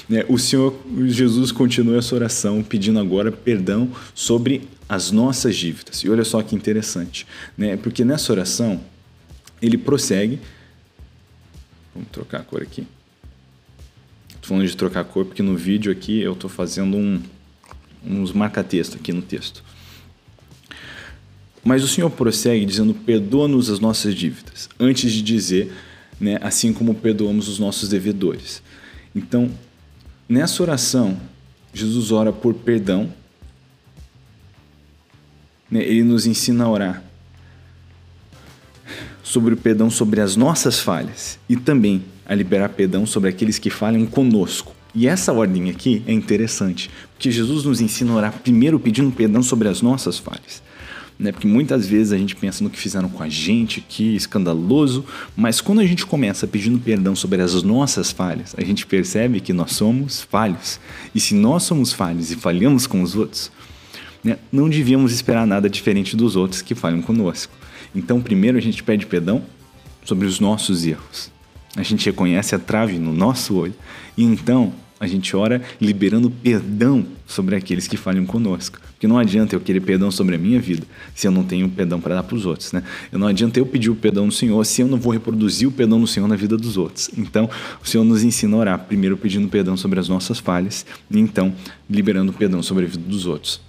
Né? 0.09 0.25
O 0.29 0.37
Senhor, 0.37 0.77
Jesus 1.07 1.53
continua 1.53 1.99
essa 1.99 2.13
oração 2.13 2.61
pedindo 2.61 2.99
agora 2.99 3.31
perdão 3.31 3.89
sobre 4.13 4.63
as 4.89 5.13
nossas 5.13 5.55
dívidas. 5.55 5.99
E 5.99 6.11
olha 6.11 6.25
só 6.25 6.43
que 6.43 6.57
interessante, 6.57 7.25
né? 7.57 7.77
Porque 7.77 8.05
nessa 8.05 8.33
oração 8.33 8.81
ele 9.63 9.79
prossegue. 9.79 10.41
Vamos 11.95 12.09
trocar 12.11 12.41
a 12.41 12.43
cor 12.43 12.63
aqui. 12.63 12.85
Tô 14.45 14.49
falando 14.49 14.67
de 14.67 14.77
trocar 14.77 15.05
cor 15.05 15.25
porque 15.25 15.43
no 15.43 15.57
vídeo 15.57 15.91
aqui 15.91 16.21
eu 16.21 16.35
estou 16.35 16.51
fazendo 16.51 16.99
um, 16.99 17.19
uns 18.05 18.31
marca-texto 18.31 18.97
aqui 18.97 19.11
no 19.11 19.23
texto. 19.23 19.65
Mas 21.65 21.83
o 21.83 21.89
Senhor 21.89 22.11
prossegue 22.11 22.67
dizendo: 22.67 22.93
perdoa-nos 22.93 23.71
as 23.71 23.81
nossas 23.81 24.15
dívidas, 24.15 24.69
antes 24.79 25.11
de 25.13 25.23
dizer, 25.23 25.73
né, 26.21 26.39
assim 26.43 26.75
como 26.75 26.95
perdoamos 26.95 27.49
os 27.49 27.59
nossos 27.59 27.89
devedores. 27.89 28.63
Então, 29.17 29.51
nessa 30.29 30.63
oração, 30.63 31.19
Jesus 31.73 32.13
ora 32.13 32.31
por 32.31 32.53
perdão. 32.53 33.11
Né, 35.71 35.83
ele 35.83 36.05
nos 36.05 36.27
ensina 36.27 36.65
a 36.65 36.69
orar 36.69 37.03
sobre 39.23 39.55
o 39.55 39.57
perdão 39.57 39.89
sobre 39.89 40.21
as 40.21 40.37
nossas 40.37 40.81
falhas 40.81 41.39
e 41.49 41.57
também 41.57 42.05
a 42.27 42.35
liberar 42.35 42.71
perdão 42.71 43.07
sobre 43.07 43.29
aqueles 43.31 43.59
que 43.59 43.71
falham 43.71 44.07
conosco. 44.07 44.75
E 44.95 45.09
essa 45.09 45.33
ordem 45.33 45.71
aqui 45.71 46.03
é 46.07 46.13
interessante, 46.13 46.89
porque 47.13 47.31
Jesus 47.31 47.65
nos 47.65 47.81
ensina 47.81 48.13
a 48.13 48.17
orar 48.17 48.33
primeiro 48.41 48.79
pedindo 48.79 49.11
perdão 49.11 49.43
sobre 49.43 49.69
as 49.69 49.83
nossas 49.83 50.19
falhas. 50.19 50.63
Né? 51.19 51.33
Porque 51.33 51.47
muitas 51.47 51.87
vezes 51.87 52.13
a 52.13 52.19
gente 52.19 52.35
pensa 52.35 52.63
no 52.63 52.71
que 52.71 52.79
fizeram 52.79 53.09
com 53.09 53.23
a 53.23 53.29
gente, 53.29 53.81
que 53.81 54.15
escandaloso, 54.15 55.05
mas 55.37 55.61
quando 55.61 55.81
a 55.81 55.87
gente 55.87 56.07
começa 56.07 56.47
pedindo 56.47 56.79
perdão 56.79 57.15
sobre 57.15 57.43
as 57.43 57.63
nossas 57.63 58.13
falhas, 58.13 58.55
a 58.57 58.65
gente 58.65 58.87
percebe 58.87 59.41
que 59.41 59.53
nós 59.53 59.73
somos 59.73 60.23
falhos. 60.23 60.79
E 61.15 61.21
se 61.21 61.35
nós 61.35 61.65
somos 61.65 61.93
falhos 61.93 62.31
e 62.31 62.37
falhamos 62.37 62.87
com 62.87 63.03
os 63.03 63.17
outros, 63.17 63.51
né? 64.23 64.39
não 64.51 64.69
devíamos 64.69 65.13
esperar 65.13 65.47
nada 65.47 65.69
diferente 65.69 66.17
dos 66.17 66.37
outros 66.37 66.63
que 66.63 66.75
falham 66.75 67.03
conosco. 67.03 67.53
Então, 67.95 68.21
primeiro 68.21 68.59
a 68.59 68.61
gente 68.61 68.83
pede 68.83 69.07
perdão 69.07 69.43
sobre 70.05 70.27
os 70.27 70.39
nossos 70.39 70.87
erros. 70.87 71.34
A 71.77 71.83
gente 71.83 72.07
reconhece 72.07 72.55
a 72.55 72.59
trave 72.59 72.99
no 72.99 73.13
nosso 73.13 73.57
olho 73.57 73.75
e 74.17 74.23
então 74.23 74.73
a 75.01 75.07
gente 75.07 75.35
ora 75.37 75.61
liberando 75.81 76.31
perdão 76.31 77.05
sobre 77.27 77.57
aqueles 77.57 77.87
que 77.87 77.97
falham 77.97 78.25
conosco. 78.25 78.79
Porque 78.93 79.07
não 79.07 79.19
adianta 79.19 79.55
eu 79.55 79.61
querer 79.61 79.81
perdão 79.81 80.11
sobre 80.11 80.37
a 80.37 80.39
minha 80.39 80.61
vida 80.61 80.87
se 81.15 81.27
eu 81.27 81.33
não 81.33 81.45
tenho 81.45 81.69
perdão 81.69 82.01
para 82.01 82.15
dar 82.15 82.23
para 82.23 82.37
os 82.37 82.47
outros, 82.47 82.73
né? 82.73 82.83
Eu 83.13 83.19
não 83.19 83.27
adianta 83.27 83.59
eu 83.59 83.67
pedir 83.67 83.91
o 83.91 83.97
perdão 83.97 84.27
do 84.29 84.33
Senhor 84.33 84.65
se 84.65 84.83
eu 84.83 84.89
não 84.89 84.99
vou 84.99 85.13
reproduzir 85.13 85.69
o 85.69 85.73
perdão 85.73 86.01
do 86.01 86.07
Senhor 86.07 86.29
na 86.29 86.37
vida 86.37 86.57
dos 86.57 86.77
outros. 86.77 87.11
Então, 87.17 87.51
o 87.83 87.87
Senhor 87.87 88.05
nos 88.05 88.23
ensina 88.23 88.57
a 88.57 88.61
orar, 88.61 88.79
primeiro 88.79 89.17
pedindo 89.17 89.49
perdão 89.49 89.77
sobre 89.77 89.99
as 90.01 90.09
nossas 90.09 90.39
falhas 90.39 90.87
e 91.11 91.19
então 91.19 91.55
liberando 91.91 92.33
perdão 92.33 92.63
sobre 92.63 92.85
a 92.85 92.89
vida 92.89 93.03
dos 93.07 93.27
outros. 93.27 93.61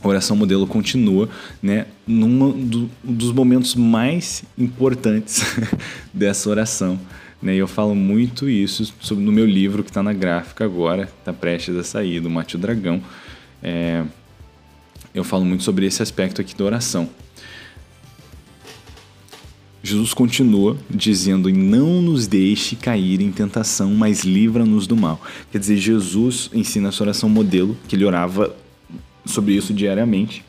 A 0.00 0.06
oração 0.06 0.36
modelo 0.36 0.64
continua, 0.64 1.28
né, 1.60 1.86
num 2.06 2.52
do, 2.52 2.88
dos 3.02 3.32
momentos 3.32 3.74
mais 3.74 4.44
importantes 4.56 5.42
dessa 6.14 6.48
oração, 6.48 7.00
né? 7.40 7.54
E 7.54 7.58
eu 7.58 7.68
falo 7.68 7.94
muito 7.94 8.48
isso 8.48 8.92
sobre, 9.00 9.24
no 9.24 9.32
meu 9.32 9.46
livro 9.46 9.84
que 9.84 9.90
está 9.90 10.02
na 10.02 10.12
gráfica 10.12 10.64
agora, 10.64 11.08
está 11.18 11.32
prestes 11.32 11.76
a 11.76 11.84
sair, 11.84 12.20
do 12.20 12.28
Mate 12.28 12.58
Dragão. 12.58 13.00
É, 13.62 14.04
eu 15.14 15.24
falo 15.24 15.44
muito 15.44 15.62
sobre 15.62 15.86
esse 15.86 16.02
aspecto 16.02 16.40
aqui 16.40 16.54
da 16.54 16.64
oração. 16.64 17.08
Jesus 19.82 20.12
continua 20.12 20.76
dizendo: 20.90 21.48
Não 21.50 22.02
nos 22.02 22.26
deixe 22.26 22.76
cair 22.76 23.20
em 23.20 23.30
tentação, 23.30 23.94
mas 23.94 24.24
livra-nos 24.24 24.86
do 24.86 24.96
mal. 24.96 25.20
Quer 25.50 25.58
dizer, 25.58 25.76
Jesus 25.76 26.50
ensina 26.52 26.88
essa 26.88 27.02
oração 27.02 27.28
modelo, 27.28 27.76
que 27.86 27.94
ele 27.94 28.04
orava 28.04 28.54
sobre 29.24 29.54
isso 29.54 29.72
diariamente. 29.72 30.44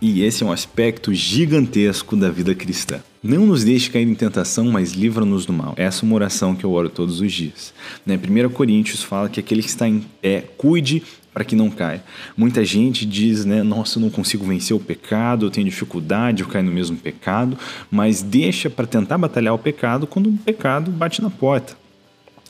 E 0.00 0.22
esse 0.22 0.42
é 0.42 0.46
um 0.46 0.52
aspecto 0.52 1.14
gigantesco 1.14 2.14
da 2.14 2.28
vida 2.28 2.54
cristã. 2.54 3.00
Não 3.26 3.46
nos 3.46 3.64
deixe 3.64 3.88
cair 3.88 4.06
em 4.06 4.14
tentação, 4.14 4.66
mas 4.66 4.92
livra-nos 4.92 5.46
do 5.46 5.52
mal. 5.54 5.72
Essa 5.78 6.04
é 6.04 6.06
uma 6.06 6.14
oração 6.14 6.54
que 6.54 6.62
eu 6.62 6.70
oro 6.70 6.90
todos 6.90 7.22
os 7.22 7.32
dias. 7.32 7.72
Né? 8.04 8.18
1 8.18 8.50
Coríntios 8.50 9.02
fala 9.02 9.30
que 9.30 9.40
aquele 9.40 9.62
que 9.62 9.68
está 9.70 9.88
em 9.88 10.04
pé, 10.20 10.44
cuide 10.58 11.02
para 11.32 11.42
que 11.42 11.56
não 11.56 11.70
caia. 11.70 12.04
Muita 12.36 12.62
gente 12.66 13.06
diz, 13.06 13.46
né, 13.46 13.62
nossa, 13.62 13.98
eu 13.98 14.02
não 14.02 14.10
consigo 14.10 14.44
vencer 14.44 14.76
o 14.76 14.78
pecado, 14.78 15.46
eu 15.46 15.50
tenho 15.50 15.66
dificuldade, 15.66 16.42
eu 16.42 16.48
caio 16.50 16.66
no 16.66 16.70
mesmo 16.70 16.98
pecado, 16.98 17.56
mas 17.90 18.20
deixa 18.20 18.68
para 18.68 18.86
tentar 18.86 19.16
batalhar 19.16 19.54
o 19.54 19.58
pecado 19.58 20.06
quando 20.06 20.28
o 20.28 20.36
pecado 20.36 20.90
bate 20.90 21.22
na 21.22 21.30
porta. 21.30 21.78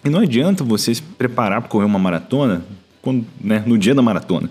E 0.04 0.10
não 0.10 0.18
adianta 0.18 0.64
você 0.64 0.92
se 0.92 1.02
preparar 1.02 1.60
para 1.60 1.70
correr 1.70 1.86
uma 1.86 2.00
maratona 2.00 2.64
quando, 3.00 3.24
né, 3.40 3.62
no 3.64 3.78
dia 3.78 3.94
da 3.94 4.02
maratona. 4.02 4.50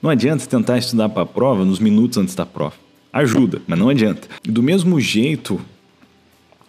Não 0.00 0.08
adianta 0.08 0.46
tentar 0.46 0.78
estudar 0.78 1.08
para 1.08 1.24
a 1.24 1.26
prova 1.26 1.64
nos 1.64 1.80
minutos 1.80 2.16
antes 2.16 2.36
da 2.36 2.46
prova. 2.46 2.83
Ajuda, 3.14 3.62
mas 3.64 3.78
não 3.78 3.88
adianta. 3.88 4.26
Do 4.42 4.60
mesmo 4.60 5.00
jeito, 5.00 5.60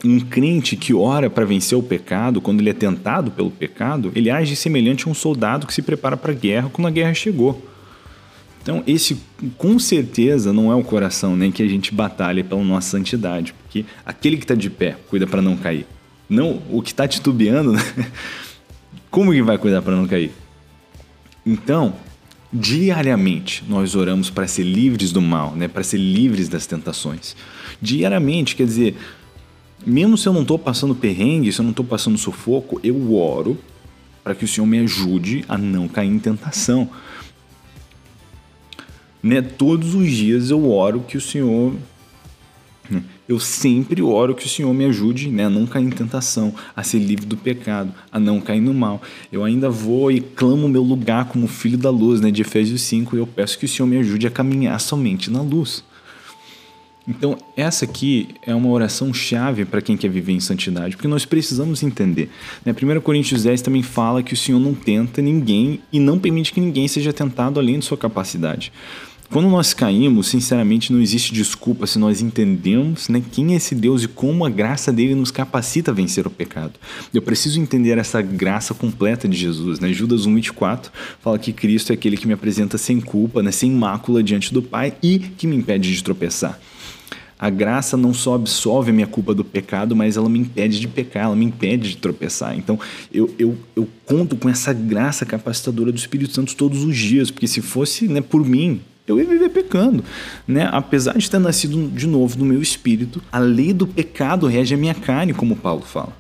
um 0.04 0.20
crente 0.20 0.76
que 0.76 0.94
ora 0.94 1.28
para 1.28 1.44
vencer 1.44 1.76
o 1.76 1.82
pecado, 1.82 2.40
quando 2.40 2.60
ele 2.60 2.70
é 2.70 2.74
tentado 2.74 3.32
pelo 3.32 3.50
pecado, 3.50 4.12
ele 4.14 4.30
age 4.30 4.56
semelhante 4.56 5.08
a 5.08 5.10
um 5.10 5.16
soldado 5.16 5.66
que 5.66 5.74
se 5.74 5.82
prepara 5.82 6.16
para 6.16 6.32
a 6.32 6.36
guerra 6.36 6.70
quando 6.72 6.88
a 6.88 6.92
guerra 6.92 7.16
chegou. 7.16 7.68
Então, 8.62 8.84
esse 8.86 9.18
com 9.58 9.80
certeza 9.80 10.54
não 10.54 10.72
é 10.72 10.76
o 10.76 10.84
coração 10.84 11.36
nem 11.36 11.50
né, 11.50 11.56
que 11.56 11.64
a 11.64 11.68
gente 11.68 11.92
batalha 11.92 12.44
pela 12.44 12.64
nossa 12.64 12.92
santidade, 12.92 13.52
porque 13.64 13.84
aquele 14.06 14.38
que 14.38 14.44
está 14.44 14.54
de 14.54 14.70
pé 14.70 14.98
cuida 15.10 15.26
para 15.26 15.42
não 15.42 15.58
cair. 15.58 15.88
Não 16.30 16.62
o 16.70 16.80
que 16.80 16.92
está 16.92 17.08
titubeando, 17.08 17.72
né? 17.74 17.82
como 19.10 19.32
que 19.32 19.42
vai 19.42 19.58
cuidar 19.58 19.82
para 19.82 19.96
não 19.96 20.08
cair? 20.08 20.32
Então, 21.44 21.96
Diariamente 22.58 23.66
nós 23.68 23.96
oramos 23.96 24.30
para 24.30 24.48
ser 24.48 24.64
livres 24.64 25.12
do 25.12 25.22
mal, 25.22 25.54
né? 25.58 25.68
para 25.68 25.84
ser 25.84 25.98
livres 25.98 26.48
das 26.48 26.66
tentações. 26.66 27.36
Diariamente, 27.82 28.56
quer 28.56 28.66
dizer, 28.66 28.96
mesmo 29.86 30.18
se 30.18 30.26
eu 30.26 30.32
não 30.32 30.44
estou 30.44 30.58
passando 30.58 30.96
perrengue, 30.96 31.52
se 31.52 31.60
eu 31.60 31.64
não 31.64 31.72
estou 31.72 31.86
passando 31.86 32.18
sufoco, 32.18 32.80
eu 32.82 33.14
oro 33.14 33.58
para 34.24 34.34
que 34.34 34.46
o 34.46 34.48
Senhor 34.48 34.66
me 34.66 34.80
ajude 34.80 35.44
a 35.50 35.58
não 35.58 35.90
cair 35.90 36.08
em 36.08 36.18
tentação. 36.18 36.90
Né? 39.22 39.42
Todos 39.42 39.94
os 39.94 40.10
dias 40.10 40.50
eu 40.50 40.72
oro 40.72 41.02
que 41.02 41.18
o 41.18 41.22
Senhor 41.22 41.76
eu 43.28 43.40
sempre 43.40 44.02
oro 44.02 44.36
que 44.36 44.46
o 44.46 44.50
Senhor 44.50 44.74
me 44.74 44.86
ajude 44.86 45.30
né, 45.30 45.46
a 45.46 45.50
não 45.50 45.66
cair 45.66 45.86
em 45.86 45.90
tentação, 45.90 46.54
a 46.76 46.84
ser 46.84 47.00
livre 47.00 47.26
do 47.26 47.36
pecado, 47.36 47.94
a 48.12 48.20
não 48.20 48.40
cair 48.40 48.62
no 48.62 48.74
mal. 48.74 49.02
Eu 49.32 49.44
ainda 49.44 49.70
vou 49.70 50.12
e 50.12 50.22
clamo 50.22 50.68
o 50.68 50.70
meu 50.70 50.84
lugar 50.84 51.26
como 51.26 51.48
filho 51.48 51.78
da 51.78 51.90
luz, 51.90 52.22
né, 52.22 52.30
de 52.30 52.42
Efésios 52.42 52.82
5, 52.82 53.16
e 53.16 53.20
eu 53.20 53.28
peço 53.28 53.58
que 53.58 53.66
o 53.66 53.68
Senhor 53.68 53.88
me 53.88 53.98
ajude 53.98 54.28
a 54.28 54.32
caminhar 54.32 54.80
somente 54.80 55.32
na 55.32 55.42
luz. 55.42 55.84
Então, 57.08 57.38
essa 57.56 57.86
aqui 57.86 58.30
é 58.42 58.54
uma 58.54 58.70
oração 58.70 59.14
chave 59.14 59.64
para 59.64 59.82
quem 59.82 59.96
quer 59.96 60.10
viver 60.10 60.34
em 60.34 60.40
santidade, 60.40 60.96
porque 60.96 61.08
nós 61.08 61.24
precisamos 61.24 61.84
entender. 61.84 62.32
Né? 62.66 62.74
1 62.74 63.00
Coríntios 63.02 63.44
10 63.44 63.62
também 63.62 63.84
fala 63.84 64.24
que 64.24 64.34
o 64.34 64.38
Senhor 64.38 64.60
não 64.60 64.74
tenta 64.74 65.22
ninguém 65.22 65.80
e 65.94 66.00
não 66.00 66.18
permite 66.18 66.52
que 66.52 66.60
ninguém 66.60 66.88
seja 66.88 67.14
tentado 67.14 67.60
além 67.60 67.78
de 67.78 67.86
sua 67.86 67.98
capacidade. 67.98 68.72
Quando 69.32 69.50
nós 69.50 69.74
caímos, 69.74 70.28
sinceramente, 70.28 70.94
não 70.94 71.02
existe 71.02 71.34
desculpa 71.34 71.88
se 71.88 71.98
nós 71.98 72.22
entendemos 72.22 73.10
né, 73.10 73.22
quem 73.32 73.54
é 73.54 73.58
esse 73.58 73.74
Deus 73.74 74.04
e 74.04 74.08
como 74.08 74.46
a 74.46 74.50
graça 74.50 74.94
dele 74.94 75.16
nos 75.16 75.32
capacita 75.32 75.92
a 75.92 75.94
vencer 75.94 76.28
o 76.28 76.30
pecado. 76.30 76.74
Eu 77.14 77.22
preciso 77.22 77.60
entender 77.60 77.98
essa 77.98 78.22
graça 78.22 78.74
completa 78.74 79.28
de 79.28 79.36
Jesus. 79.36 79.80
Né? 79.80 79.92
Judas 79.92 80.28
1,24 80.28 80.90
fala 81.22 81.40
que 81.40 81.52
Cristo 81.52 81.92
é 81.92 81.96
aquele 81.96 82.18
que 82.18 82.28
me 82.28 82.34
apresenta 82.34 82.78
sem 82.78 83.02
culpa, 83.02 83.42
né, 83.42 83.52
sem 83.52 83.72
mácula 83.72 84.22
diante 84.22 84.54
do 84.54 84.62
Pai 84.62 84.94
e 85.02 85.20
que 85.20 85.48
me 85.48 85.56
impede 85.56 85.94
de 85.94 86.04
tropeçar. 86.04 86.60
A 87.38 87.50
graça 87.50 87.98
não 87.98 88.14
só 88.14 88.36
absolve 88.36 88.92
a 88.92 88.94
minha 88.94 89.08
culpa 89.08 89.34
do 89.34 89.44
pecado, 89.44 89.96
mas 89.96 90.16
ela 90.16 90.30
me 90.30 90.40
impede 90.40 90.80
de 90.80 90.88
pecar, 90.88 91.26
ela 91.26 91.36
me 91.36 91.44
impede 91.44 91.90
de 91.90 91.98
tropeçar. 91.98 92.58
Então 92.58 92.80
eu, 93.14 93.34
eu, 93.38 93.58
eu 93.76 93.90
conto 94.06 94.38
com 94.38 94.48
essa 94.48 94.72
graça 94.72 95.26
capacitadora 95.26 95.92
do 95.92 95.98
Espírito 95.98 96.34
Santo 96.34 96.56
todos 96.56 96.84
os 96.84 96.96
dias, 96.96 97.30
porque 97.30 97.48
se 97.48 97.62
fosse 97.62 98.08
né, 98.08 98.22
por 98.22 98.46
mim, 98.46 98.80
eu 99.08 99.20
ia 99.20 99.26
viver 99.26 99.50
pecando, 99.50 100.04
né? 100.48 100.68
Apesar 100.72 101.18
de 101.18 101.30
ter 101.30 101.40
nascido 101.40 101.90
de 101.90 102.08
novo 102.08 102.40
no 102.40 102.46
meu 102.46 102.62
espírito, 102.62 103.22
a 103.32 103.38
lei 103.38 103.72
do 103.72 103.86
pecado 103.86 104.48
rege 104.48 104.74
a 104.74 104.78
minha 104.78 104.96
carne, 104.96 105.34
como 105.34 105.56
Paulo 105.56 105.84
fala. 105.84 106.14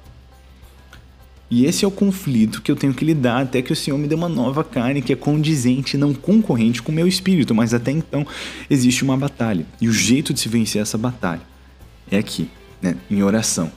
E 1.49 1.65
esse 1.65 1.85
é 1.85 1.87
o 1.87 1.91
conflito 1.91 2.61
que 2.61 2.71
eu 2.71 2.75
tenho 2.75 2.93
que 2.93 3.05
lidar 3.05 3.43
até 3.43 3.61
que 3.61 3.71
o 3.71 3.75
Senhor 3.75 3.97
me 3.97 4.07
dê 4.07 4.15
uma 4.15 4.29
nova 4.29 4.63
carne 4.63 5.01
que 5.01 5.13
é 5.13 5.15
condizente, 5.15 5.97
não 5.97 6.13
concorrente 6.13 6.81
com 6.81 6.91
o 6.91 6.95
meu 6.95 7.07
espírito, 7.07 7.53
mas 7.53 7.73
até 7.73 7.91
então 7.91 8.25
existe 8.69 9.03
uma 9.03 9.15
batalha. 9.15 9.65
E 9.79 9.87
o 9.87 9.93
jeito 9.93 10.33
de 10.33 10.39
se 10.39 10.49
vencer 10.49 10.81
essa 10.81 10.97
batalha 10.97 11.41
é 12.09 12.17
aqui, 12.17 12.49
né? 12.81 12.95
em 13.09 13.21
oração. 13.21 13.71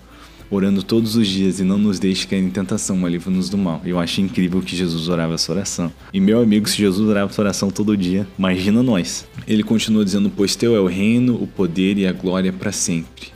Orando 0.50 0.82
todos 0.82 1.14
os 1.14 1.28
dias 1.28 1.60
e 1.60 1.64
não 1.64 1.76
nos 1.76 1.98
deixe 1.98 2.26
cair 2.26 2.42
em 2.42 2.50
tentação, 2.50 2.96
mas 2.96 3.12
livra-nos 3.12 3.50
do 3.50 3.58
mal. 3.58 3.82
Eu 3.84 3.98
acho 3.98 4.20
incrível 4.20 4.62
que 4.62 4.74
Jesus 4.74 5.08
orava 5.08 5.34
essa 5.34 5.52
oração. 5.52 5.92
E 6.12 6.20
meu 6.20 6.40
amigo, 6.40 6.66
se 6.68 6.78
Jesus 6.78 7.06
orava 7.08 7.30
essa 7.30 7.42
oração 7.42 7.70
todo 7.70 7.96
dia, 7.96 8.26
imagina 8.38 8.82
nós. 8.82 9.26
Ele 9.46 9.62
continua 9.62 10.04
dizendo: 10.04 10.30
Pois 10.34 10.56
teu 10.56 10.74
é 10.74 10.80
o 10.80 10.86
reino, 10.86 11.34
o 11.34 11.46
poder 11.46 11.98
e 11.98 12.06
a 12.06 12.12
glória 12.12 12.52
para 12.52 12.72
sempre. 12.72 13.28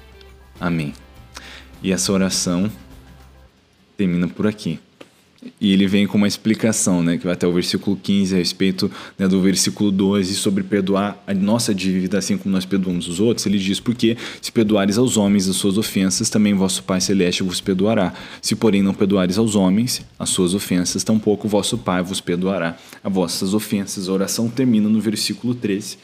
Amém. 0.58 0.94
E 1.82 1.92
essa 1.92 2.12
oração 2.12 2.70
termina 3.96 4.28
por 4.28 4.46
aqui. 4.46 4.78
E 5.60 5.72
ele 5.72 5.86
vem 5.86 6.06
com 6.06 6.16
uma 6.16 6.28
explicação, 6.28 7.02
né, 7.02 7.18
que 7.18 7.24
vai 7.24 7.32
até 7.32 7.46
o 7.46 7.52
versículo 7.52 7.96
15 7.96 8.34
a 8.34 8.38
respeito 8.38 8.90
né, 9.18 9.26
do 9.26 9.40
versículo 9.40 9.90
12 9.90 10.34
sobre 10.36 10.62
perdoar 10.62 11.20
a 11.26 11.34
nossa 11.34 11.74
dívida 11.74 12.18
assim 12.18 12.38
como 12.38 12.54
nós 12.54 12.64
perdoamos 12.64 13.08
os 13.08 13.18
outros. 13.18 13.44
Ele 13.46 13.58
diz: 13.58 13.80
Porque 13.80 14.16
se 14.40 14.52
perdoares 14.52 14.98
aos 14.98 15.16
homens 15.16 15.48
as 15.48 15.56
suas 15.56 15.78
ofensas, 15.78 16.30
também 16.30 16.54
vosso 16.54 16.82
Pai 16.84 17.00
Celeste 17.00 17.42
vos 17.42 17.60
perdoará. 17.60 18.12
Se, 18.40 18.54
porém, 18.54 18.82
não 18.82 18.94
perdoares 18.94 19.36
aos 19.36 19.56
homens 19.56 20.02
as 20.18 20.30
suas 20.30 20.54
ofensas, 20.54 21.02
tampouco 21.02 21.48
vosso 21.48 21.76
Pai 21.76 22.02
vos 22.02 22.20
perdoará 22.20 22.76
as 23.02 23.12
vossas 23.12 23.52
ofensas. 23.52 24.08
A 24.08 24.12
oração 24.12 24.48
termina 24.48 24.88
no 24.88 25.00
versículo 25.00 25.54
13. 25.54 25.98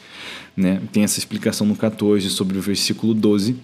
Né? 0.55 0.81
Tem 0.91 1.03
essa 1.03 1.17
explicação 1.17 1.65
no 1.65 1.75
14 1.75 2.29
sobre 2.29 2.57
o 2.57 2.61
versículo 2.61 3.13
12 3.13 3.55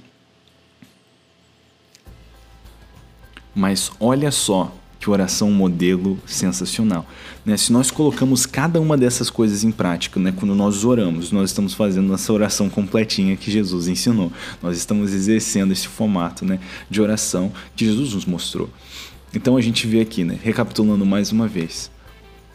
Mas 3.56 3.90
olha 4.02 4.30
só 4.32 4.76
que 5.06 5.10
oração 5.12 5.52
modelo 5.52 6.18
sensacional. 6.26 7.08
Né? 7.46 7.56
Se 7.58 7.72
nós 7.72 7.92
colocamos 7.92 8.48
cada 8.48 8.82
uma 8.82 8.98
dessas 8.98 9.30
coisas 9.30 9.64
em 9.64 9.70
prática, 9.70 10.20
né? 10.20 10.34
quando 10.36 10.56
nós 10.56 10.84
oramos, 10.84 11.32
nós 11.32 11.52
estamos 11.52 11.76
fazendo 11.76 12.12
essa 12.12 12.34
oração 12.34 12.68
completinha 12.72 13.38
que 13.38 13.52
Jesus 13.52 13.88
ensinou. 13.88 14.32
Nós 14.64 14.76
estamos 14.78 15.14
exercendo 15.14 15.72
esse 15.72 15.88
formato 15.88 16.44
né? 16.44 16.60
de 16.90 17.00
oração 17.04 17.52
que 17.76 17.86
Jesus 17.86 18.16
nos 18.16 18.26
mostrou. 18.26 18.68
Então 19.32 19.56
a 19.56 19.62
gente 19.62 19.86
vê 19.86 20.02
aqui, 20.02 20.24
né? 20.24 20.40
recapitulando 20.42 21.06
mais 21.06 21.32
uma 21.32 21.48
vez, 21.48 21.92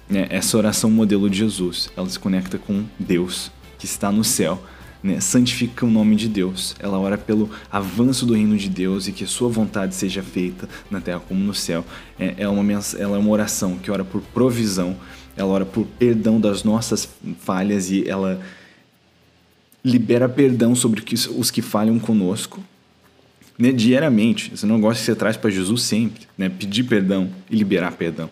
né? 0.08 0.26
essa 0.28 0.58
oração 0.58 0.90
modelo 0.90 1.30
de 1.30 1.38
Jesus, 1.38 1.88
ela 1.96 2.08
se 2.08 2.18
conecta 2.18 2.58
com 2.58 2.82
Deus 2.98 3.52
que 3.78 3.84
está 3.84 4.10
no 4.10 4.24
céu 4.24 4.60
né, 5.02 5.20
santifica 5.20 5.86
o 5.86 5.90
nome 5.90 6.16
de 6.16 6.28
Deus. 6.28 6.74
Ela 6.78 6.98
ora 6.98 7.16
pelo 7.16 7.50
avanço 7.70 8.26
do 8.26 8.34
reino 8.34 8.56
de 8.56 8.68
Deus 8.68 9.08
e 9.08 9.12
que 9.12 9.26
sua 9.26 9.48
vontade 9.48 9.94
seja 9.94 10.22
feita 10.22 10.68
na 10.90 11.00
terra 11.00 11.20
como 11.20 11.42
no 11.42 11.54
céu. 11.54 11.84
É, 12.18 12.34
é 12.38 12.48
uma, 12.48 12.72
ela 12.98 13.16
é 13.16 13.18
uma 13.18 13.30
oração 13.30 13.76
que 13.78 13.90
ora 13.90 14.04
por 14.04 14.20
provisão, 14.20 14.96
ela 15.36 15.50
ora 15.50 15.66
por 15.66 15.86
perdão 15.98 16.40
das 16.40 16.64
nossas 16.64 17.08
falhas 17.40 17.90
e 17.90 18.08
ela 18.08 18.40
libera 19.84 20.28
perdão 20.28 20.74
sobre 20.74 21.02
os 21.36 21.50
que 21.50 21.62
falham 21.62 21.98
conosco. 21.98 22.62
Né, 23.60 23.72
diariamente, 23.72 24.52
esse 24.54 24.64
negócio 24.64 25.00
que 25.00 25.06
você 25.06 25.14
traz 25.14 25.36
para 25.36 25.50
Jesus 25.50 25.82
sempre, 25.82 26.22
né, 26.36 26.48
pedir 26.48 26.84
perdão 26.84 27.30
e 27.50 27.54
liberar 27.54 27.92
perdão 27.92 28.30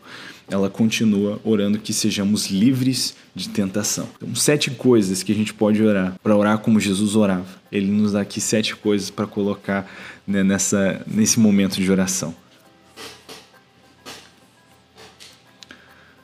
ela 0.50 0.70
continua 0.70 1.38
orando 1.44 1.78
que 1.78 1.92
sejamos 1.92 2.46
livres 2.46 3.14
de 3.34 3.48
tentação. 3.50 4.08
Então, 4.16 4.34
sete 4.34 4.70
coisas 4.70 5.22
que 5.22 5.30
a 5.30 5.34
gente 5.34 5.52
pode 5.52 5.82
orar 5.82 6.14
para 6.22 6.34
orar 6.34 6.58
como 6.58 6.80
Jesus 6.80 7.14
orava. 7.14 7.46
Ele 7.70 7.90
nos 7.90 8.12
dá 8.12 8.22
aqui 8.22 8.40
sete 8.40 8.74
coisas 8.74 9.10
para 9.10 9.26
colocar 9.26 9.90
né, 10.26 10.42
nessa, 10.42 11.02
nesse 11.06 11.38
momento 11.38 11.76
de 11.76 11.90
oração. 11.90 12.34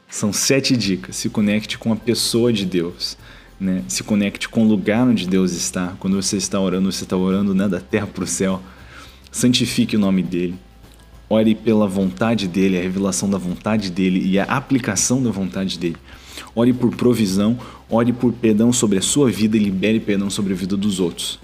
São 0.08 0.32
sete 0.32 0.76
dicas. 0.76 1.16
Se 1.16 1.28
conecte 1.28 1.76
com 1.76 1.92
a 1.92 1.96
pessoa 1.96 2.52
de 2.52 2.64
Deus. 2.64 3.18
Né? 3.60 3.84
Se 3.88 4.02
conecte 4.02 4.48
com 4.48 4.64
o 4.64 4.68
lugar 4.68 5.06
onde 5.06 5.28
Deus 5.28 5.52
está. 5.52 5.94
Quando 5.98 6.20
você 6.20 6.38
está 6.38 6.58
orando, 6.58 6.90
você 6.90 7.04
está 7.04 7.16
orando 7.16 7.54
né, 7.54 7.68
da 7.68 7.80
terra 7.80 8.06
para 8.06 8.24
o 8.24 8.26
céu. 8.26 8.62
Santifique 9.34 9.96
o 9.96 9.98
nome 9.98 10.22
dele. 10.22 10.54
Ore 11.28 11.56
pela 11.56 11.88
vontade 11.88 12.46
dele, 12.46 12.78
a 12.78 12.82
revelação 12.82 13.28
da 13.28 13.36
vontade 13.36 13.90
dele 13.90 14.24
e 14.24 14.38
a 14.38 14.44
aplicação 14.44 15.20
da 15.20 15.28
vontade 15.28 15.76
dele. 15.76 15.96
Ore 16.54 16.72
por 16.72 16.94
provisão, 16.94 17.58
ore 17.90 18.12
por 18.12 18.32
perdão 18.32 18.72
sobre 18.72 18.98
a 18.98 19.02
sua 19.02 19.32
vida 19.32 19.56
e 19.56 19.60
libere 19.60 19.98
perdão 19.98 20.30
sobre 20.30 20.52
a 20.52 20.56
vida 20.56 20.76
dos 20.76 21.00
outros. 21.00 21.40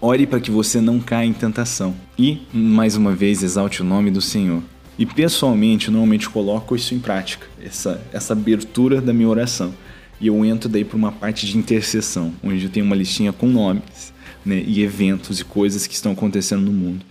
Ore 0.00 0.26
para 0.26 0.40
que 0.40 0.50
você 0.50 0.80
não 0.80 0.98
caia 0.98 1.26
em 1.26 1.34
tentação. 1.34 1.94
E, 2.18 2.40
mais 2.54 2.96
uma 2.96 3.14
vez, 3.14 3.42
exalte 3.42 3.82
o 3.82 3.84
nome 3.84 4.10
do 4.10 4.22
Senhor. 4.22 4.62
E 4.98 5.04
pessoalmente, 5.04 5.90
normalmente 5.90 6.26
coloco 6.30 6.74
isso 6.74 6.94
em 6.94 6.98
prática, 6.98 7.46
essa, 7.62 8.02
essa 8.14 8.32
abertura 8.32 9.02
da 9.02 9.12
minha 9.12 9.28
oração. 9.28 9.74
E 10.18 10.28
eu 10.28 10.42
entro 10.42 10.70
daí 10.70 10.84
para 10.84 10.96
uma 10.96 11.12
parte 11.12 11.46
de 11.46 11.58
intercessão, 11.58 12.32
onde 12.42 12.64
eu 12.64 12.70
tenho 12.70 12.86
uma 12.86 12.96
listinha 12.96 13.30
com 13.30 13.46
nomes 13.46 14.16
né, 14.44 14.62
e 14.66 14.82
eventos 14.82 15.40
e 15.40 15.44
coisas 15.44 15.86
que 15.86 15.94
estão 15.94 16.12
acontecendo 16.12 16.62
no 16.62 16.72
mundo. 16.72 17.04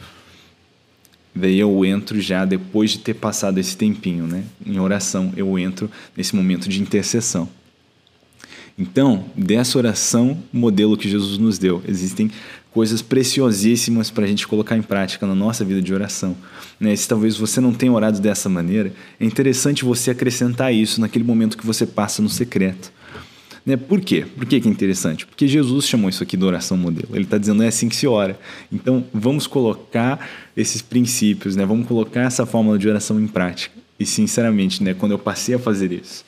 Daí 1.33 1.59
eu 1.59 1.85
entro 1.85 2.19
já 2.19 2.45
depois 2.45 2.91
de 2.91 2.99
ter 2.99 3.13
passado 3.13 3.59
esse 3.59 3.77
tempinho, 3.77 4.25
né? 4.25 4.43
Em 4.65 4.79
oração, 4.79 5.31
eu 5.37 5.57
entro 5.57 5.89
nesse 6.15 6.35
momento 6.35 6.67
de 6.67 6.81
intercessão. 6.81 7.47
Então, 8.77 9.25
dessa 9.35 9.77
oração, 9.77 10.37
modelo 10.51 10.97
que 10.97 11.09
Jesus 11.09 11.37
nos 11.37 11.57
deu, 11.57 11.81
existem 11.87 12.31
coisas 12.71 13.01
preciosíssimas 13.01 14.11
para 14.11 14.25
a 14.25 14.27
gente 14.27 14.47
colocar 14.47 14.77
em 14.77 14.83
prática 14.83 15.25
na 15.25 15.33
nossa 15.33 15.65
vida 15.65 15.81
de 15.81 15.91
oração. 15.91 16.37
Né? 16.79 16.95
Se 16.95 17.07
talvez 17.07 17.35
você 17.35 17.59
não 17.59 17.73
tenha 17.73 17.91
orado 17.91 18.19
dessa 18.19 18.47
maneira, 18.47 18.93
é 19.19 19.25
interessante 19.25 19.83
você 19.83 20.11
acrescentar 20.11 20.71
isso 20.71 21.01
naquele 21.01 21.25
momento 21.25 21.57
que 21.57 21.65
você 21.65 21.87
passa 21.87 22.21
no 22.21 22.29
secreto. 22.29 22.91
Né? 23.67 23.75
Por 23.75 23.99
quê? 23.99 24.25
Por 24.25 24.45
que, 24.45 24.62
que 24.62 24.67
é 24.69 24.71
interessante? 24.71 25.25
Porque 25.25 25.45
Jesus 25.45 25.86
chamou 25.86 26.10
isso 26.10 26.23
aqui 26.23 26.38
de 26.38 26.45
oração 26.45 26.77
modelo. 26.77 27.10
Ele 27.13 27.25
está 27.25 27.38
dizendo 27.38 27.62
é 27.62 27.67
assim 27.67 27.89
que 27.89 27.97
se 27.97 28.08
ora. 28.08 28.39
Então 28.71 29.03
vamos 29.13 29.45
colocar 29.45 30.25
esses 30.56 30.82
princípios, 30.82 31.58
né? 31.58 31.65
vamos 31.65 31.86
colocar 31.86 32.21
essa 32.21 32.45
fórmula 32.45 32.80
de 32.80 32.88
oração 32.88 33.19
em 33.19 33.27
prática. 33.27 33.75
E 33.99 34.06
sinceramente, 34.06 34.82
né, 34.82 34.93
quando 34.93 35.12
eu 35.12 35.19
passei 35.19 35.56
a 35.56 35.60
fazer 35.60 35.91
isso, 35.91 36.23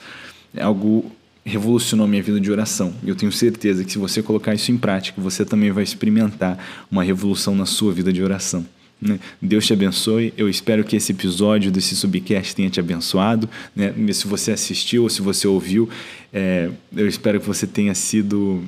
algo 0.59 1.09
revolucionou 1.45 2.07
minha 2.07 2.21
vida 2.21 2.41
de 2.41 2.51
oração. 2.51 2.93
E 3.01 3.07
eu 3.07 3.15
tenho 3.15 3.31
certeza 3.31 3.85
que 3.85 3.91
se 3.93 3.97
você 3.97 4.21
colocar 4.21 4.53
isso 4.53 4.69
em 4.71 4.77
prática, 4.77 5.21
você 5.21 5.45
também 5.45 5.71
vai 5.71 5.83
experimentar 5.83 6.57
uma 6.91 7.03
revolução 7.03 7.55
na 7.55 7.65
sua 7.65 7.93
vida 7.93 8.11
de 8.11 8.21
oração. 8.21 8.65
Né? 9.01 9.19
Deus 9.41 9.65
te 9.65 9.73
abençoe. 9.73 10.33
Eu 10.37 10.49
espero 10.49 10.83
que 10.83 10.95
esse 10.95 11.11
episódio 11.11 11.71
desse 11.71 11.95
subcast 11.95 12.55
tenha 12.55 12.69
te 12.69 12.79
abençoado. 12.79 13.49
Né? 13.75 13.93
Se 14.13 14.27
você 14.27 14.51
assistiu 14.51 15.03
ou 15.03 15.09
se 15.09 15.21
você 15.21 15.47
ouviu, 15.47 15.89
é, 16.33 16.69
eu 16.95 17.07
espero 17.07 17.39
que 17.39 17.47
você 17.47 17.65
tenha 17.65 17.95
sido 17.95 18.63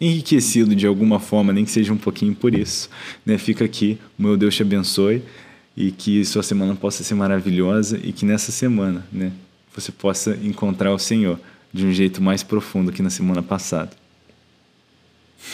enriquecido 0.00 0.74
de 0.74 0.86
alguma 0.86 1.20
forma, 1.20 1.52
nem 1.52 1.64
que 1.64 1.70
seja 1.70 1.92
um 1.92 1.98
pouquinho 1.98 2.34
por 2.34 2.54
isso. 2.54 2.88
Né? 3.24 3.36
Fica 3.36 3.64
aqui, 3.64 3.98
meu 4.18 4.36
Deus 4.36 4.54
te 4.54 4.62
abençoe 4.62 5.22
e 5.76 5.90
que 5.90 6.24
sua 6.24 6.42
semana 6.42 6.74
possa 6.74 7.04
ser 7.04 7.14
maravilhosa 7.14 8.00
e 8.02 8.12
que 8.12 8.24
nessa 8.24 8.50
semana 8.50 9.06
né, 9.12 9.30
você 9.74 9.92
possa 9.92 10.38
encontrar 10.42 10.92
o 10.92 10.98
Senhor 10.98 11.38
de 11.72 11.86
um 11.86 11.92
jeito 11.92 12.22
mais 12.22 12.42
profundo 12.42 12.90
que 12.90 13.02
na 13.02 13.10
semana 13.10 13.42
passada. 13.42 13.90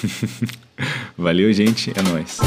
Valeu, 1.16 1.52
gente. 1.52 1.92
É 1.94 2.02
nóis. 2.02 2.38